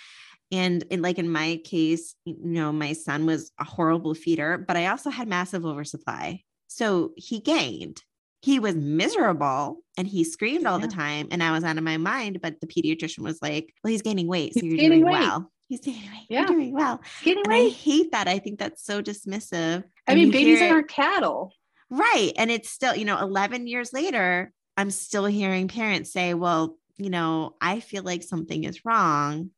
[0.51, 4.78] And in, like in my case, you know, my son was a horrible feeder, but
[4.78, 6.41] I also had massive oversupply.
[6.68, 8.01] So he gained
[8.44, 11.96] he was miserable and he screamed all the time and I was out of my
[11.98, 12.39] mind.
[12.41, 14.54] But the pediatrician was like, Well, he's gaining weight.
[14.54, 15.20] So He's you're gaining doing weight.
[15.22, 15.52] well.
[15.70, 16.26] He's gaining weight.
[16.30, 16.39] Yeah.
[16.39, 17.02] You're doing well.
[17.24, 18.28] Getting And I hate that.
[18.28, 19.84] I think that's so dismissive.
[20.08, 21.54] I And mean, babies aren't cattle.
[21.89, 22.34] right.
[22.36, 27.10] And it's still, you know, 11 years later, I'm still hearing parents say, Well, you
[27.10, 29.52] know, I feel like something is wrong.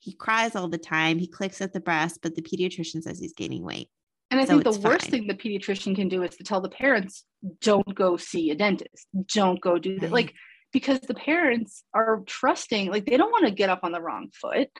[0.00, 1.20] He cries all the time.
[1.20, 3.88] He clicks at the breast, but the pediatrician says he's gaining weight.
[4.32, 5.10] And I So think the worst fine.
[5.10, 7.24] thing the pediatrician can do is to tell the parents,
[7.60, 9.06] don't go see a dentist.
[9.34, 10.10] Don't go do that.
[10.10, 10.32] Like,
[10.72, 14.30] because the parents are trusting, like they don't want to get up on the wrong
[14.32, 14.70] foot.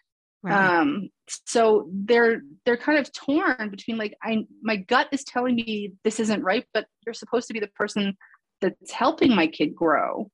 [0.43, 0.73] Right.
[0.81, 1.11] Um,
[1.47, 6.19] so they're they're kind of torn between like, I my gut is telling me this
[6.19, 8.17] isn't right, but you're supposed to be the person
[8.63, 10.31] that's helping my kid grow.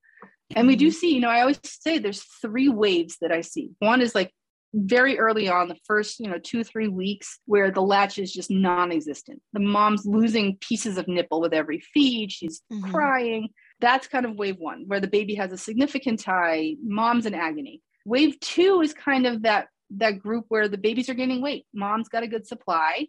[0.55, 0.79] And we Mm-hmm.
[0.79, 3.71] do see, you know, I always say there's three waves that I see.
[3.79, 4.31] One is like
[4.73, 8.51] very early on, the first, you know, two, three weeks where the latch is just
[8.51, 9.41] non-existent.
[9.53, 12.31] The mom's losing pieces of nipple with every feed.
[12.31, 12.91] She's Mhm.
[12.91, 13.49] crying.
[13.81, 17.81] That's kind of wave one, where the baby has a significant tie, mom's in agony.
[18.05, 21.65] Wave two is kind of that that group where the babies are gaining weight.
[21.73, 23.07] Mom's got a good supply.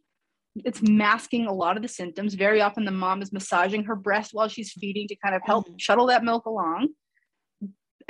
[0.64, 2.32] It's masking a lot of the symptoms.
[2.32, 5.68] Very often the mom is massaging her breast while she's feeding to kind of help
[5.68, 5.78] Mhm.
[5.78, 6.88] shuttle that milk along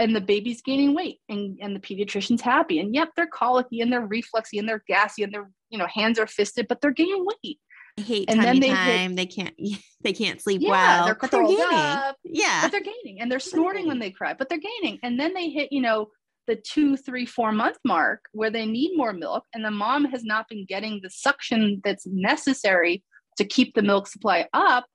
[0.00, 3.92] and the baby's gaining weight and, and the pediatrician's happy and yep they're colicky and
[3.92, 7.24] they're refluxy and they're gassy and their you know hands are fisted but they're gaining
[7.44, 7.58] weight
[7.98, 9.14] I hate and then they hit- time.
[9.14, 9.54] they can't
[10.02, 11.04] they can't sleep yeah well.
[11.06, 11.66] they're but they're gaining.
[11.72, 12.62] up Yeah.
[12.62, 15.50] but they're gaining and they're snorting when they cry but they're gaining and then they
[15.50, 16.08] hit you know
[16.46, 20.24] the two three four month mark where they need more milk and the mom has
[20.24, 23.04] not been getting the suction that's necessary
[23.36, 24.86] to keep the milk supply up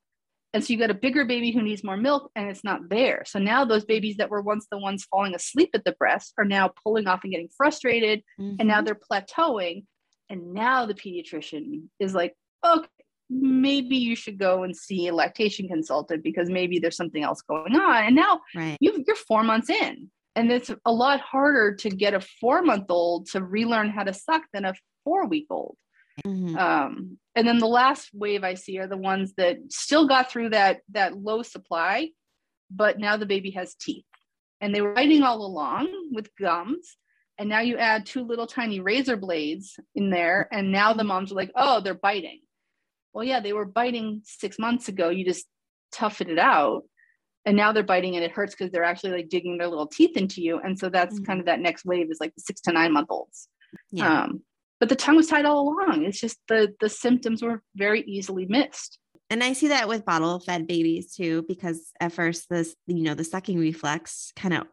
[0.55, 3.23] and so you got a bigger baby who needs more milk and it's not there
[3.27, 6.45] so now those babies that were once the ones falling asleep at the breast are
[6.45, 8.23] now pulling off and getting frustrated
[8.59, 8.85] and now Mhm.
[8.85, 9.83] they're plateauing
[10.29, 12.33] and now the pediatrician is like
[12.65, 12.87] okay
[13.29, 17.75] maybe you should go and see a lactation consultant because maybe there's something else going
[17.75, 18.77] on and now right.
[18.79, 22.85] you you're four months in and it's a lot harder to get a four month
[22.89, 25.75] old to relearn how to suck than a four week old
[26.25, 26.55] Mhm.
[26.57, 30.49] um, and then the last wave i see are the ones that still got through
[30.49, 32.09] that that low supply
[32.71, 34.05] but now the baby has teeth
[34.61, 36.97] and they were biting all along with gums
[37.37, 41.31] and now you add two little tiny razor blades in there and now the moms
[41.31, 42.39] are like oh they're biting
[43.13, 45.45] well yeah they were biting six months ago you just
[45.91, 46.83] toughened it out
[47.45, 50.15] and now they're biting and it hurts because they're actually like digging their little teeth
[50.17, 51.25] into you and so that's Mhm.
[51.25, 53.49] kind of that next wave is like the six to nine month olds
[53.91, 54.23] Yeah.
[54.23, 54.43] um,
[54.79, 58.45] but the tongue was tied all along it's just the the symptoms were very easily
[58.45, 58.99] missed
[59.29, 63.15] and I see that with bottle fed babies too, because at first this, you know,
[63.15, 64.67] the sucking reflex kind of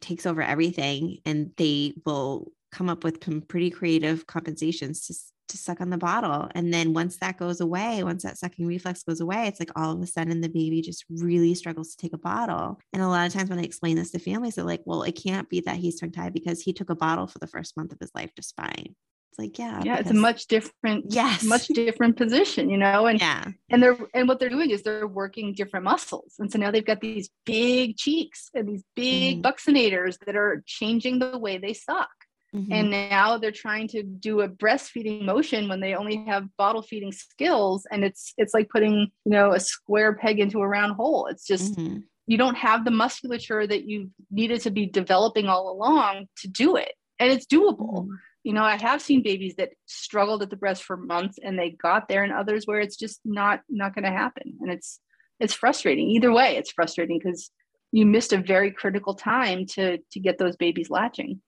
[0.00, 5.14] takes over everything and they will come up with some pretty creative compensations to,
[5.48, 6.48] to suck on the bottle.
[6.54, 9.92] And then once that goes away, once that sucking reflex goes away, it's like all
[9.92, 12.78] of a sudden the baby just really struggles to take a bottle.
[12.92, 15.20] And a lot of times when I explain this to families, they're like, well, it
[15.20, 17.92] can't be that he's tongue tied because he took a bottle for the first month
[17.92, 18.94] of his life just fine.
[19.38, 19.82] It's like, yeah.
[19.84, 21.44] yeah it's a much different Yes.
[21.44, 23.44] much different position you know and yeah.
[23.70, 26.84] and they're and what they're doing is they're working different muscles and so now they've
[26.86, 29.42] got these big cheeks and these big Mhm.
[29.42, 32.08] buccinators that are changing the way they suck
[32.54, 32.68] Mhm.
[32.70, 37.12] and now they're trying to do a breastfeeding motion when they only have bottle feeding
[37.12, 38.94] skills and it's it's like putting
[39.26, 42.04] you know a square peg into a round hole it's just Mhm.
[42.26, 46.76] you don't have the musculature that you needed to be developing all along to do
[46.76, 48.16] it and it's doable Mhm.
[48.46, 51.70] You know i have seen babies that struggled at the breast for months and they
[51.70, 55.00] got there and others where it's just not not going to happen and it's
[55.40, 57.50] it's frustrating either way it's frustrating because
[57.90, 61.40] you missed a very critical time to to get those babies latching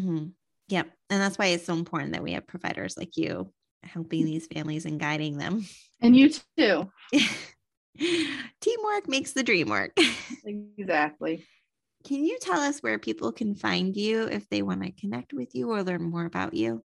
[0.00, 0.32] Mhm.
[0.68, 0.90] Yep.
[1.10, 4.86] And that's why it's so important that we have providers like you helping these families
[4.86, 5.66] and guiding them.
[6.00, 6.90] and you too
[8.60, 9.92] Teamwork makes the dream work.
[10.44, 11.46] exactly
[12.04, 15.54] Can you tell us where people can find you if they want to connect with
[15.54, 16.82] you or learn more about you?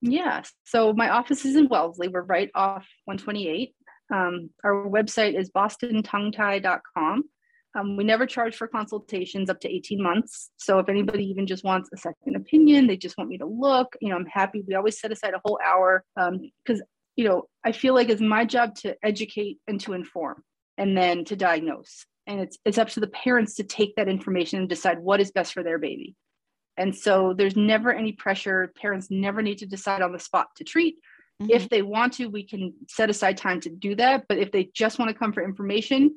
[0.00, 0.42] Yeah.
[0.64, 2.08] So my office is in Wellesley.
[2.08, 3.74] We're right off 128.
[4.12, 7.24] Um, our website is bostontonguetie.com.
[7.76, 10.50] Um, we never charge for consultations up to 18 months.
[10.58, 13.96] So if anybody even just wants a second opinion, they just want me to look,
[14.00, 14.62] you know, I'm happy.
[14.66, 16.82] We always set aside a whole hour because,
[17.16, 20.44] you know, I feel like it's my job to educate and to inform
[20.78, 22.04] and then to diagnose.
[22.26, 25.30] And it's it's up to the parents to take that information and decide what is
[25.30, 26.16] best for their baby.
[26.76, 28.72] And so there's never any pressure.
[28.76, 30.96] Parents never need to decide on the spot to treat.
[31.42, 31.50] Mm-hmm.
[31.50, 34.26] If they want to, we can set aside time to do that.
[34.28, 36.16] But if they just want to come for information,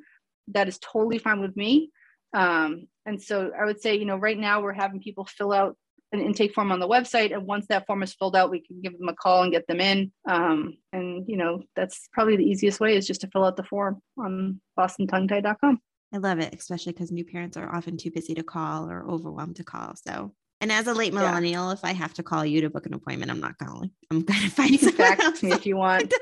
[0.49, 1.91] that is totally fine with me.
[2.34, 5.78] Um, and so I would say, you know, right now we're having people fill out
[6.12, 7.34] an intake form on the website.
[7.34, 9.68] And once that form is filled out, we can give them a call and get
[9.68, 10.12] them in.
[10.28, 13.64] Um, and, you know, that's probably the easiest way is just to fill out the
[13.64, 15.82] form on bostontonguetie.com.
[16.14, 19.58] I love it, especially because new parents are often too busy to call or overwhelmed
[19.58, 19.93] to call.
[20.08, 21.20] So, and as a late Yeah.
[21.20, 23.91] millennial, if I have to call you to book an appointment, I'm not calling.
[24.10, 26.14] I'm going to find You fax me if you want.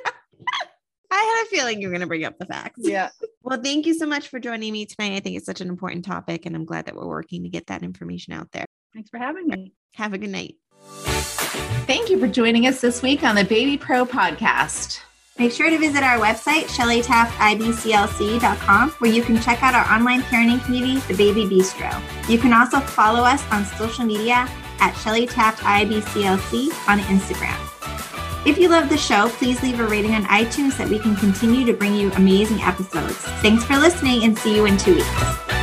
[1.11, 2.73] I had a feeling you were going to bring up the fax.
[2.77, 3.09] Yeah.
[3.47, 5.13] Well, thank you so much for joining me tonight.
[5.17, 7.67] I think it's such an important topic, and I'm glad that we're working to get
[7.67, 8.65] that information out there.
[8.91, 9.71] Thanks for having me.
[9.93, 10.55] Have a good night.
[11.85, 14.99] Thank you for joining us this week on the Baby Pro podcast.
[15.37, 20.63] Make sure to visit our website, shellytaftibclc.com, where you can check out our online parenting
[20.63, 22.01] community, The Baby Bistro.
[22.29, 24.47] You can also follow us on social media
[24.79, 27.59] at Shelly Taft IBCLC on Instagram.
[28.47, 31.17] If you love the show, please leave a rating on iTunes so that we can
[31.17, 33.17] continue to bring you amazing episodes.
[33.41, 35.54] Thanks for listening and see you in two weeks.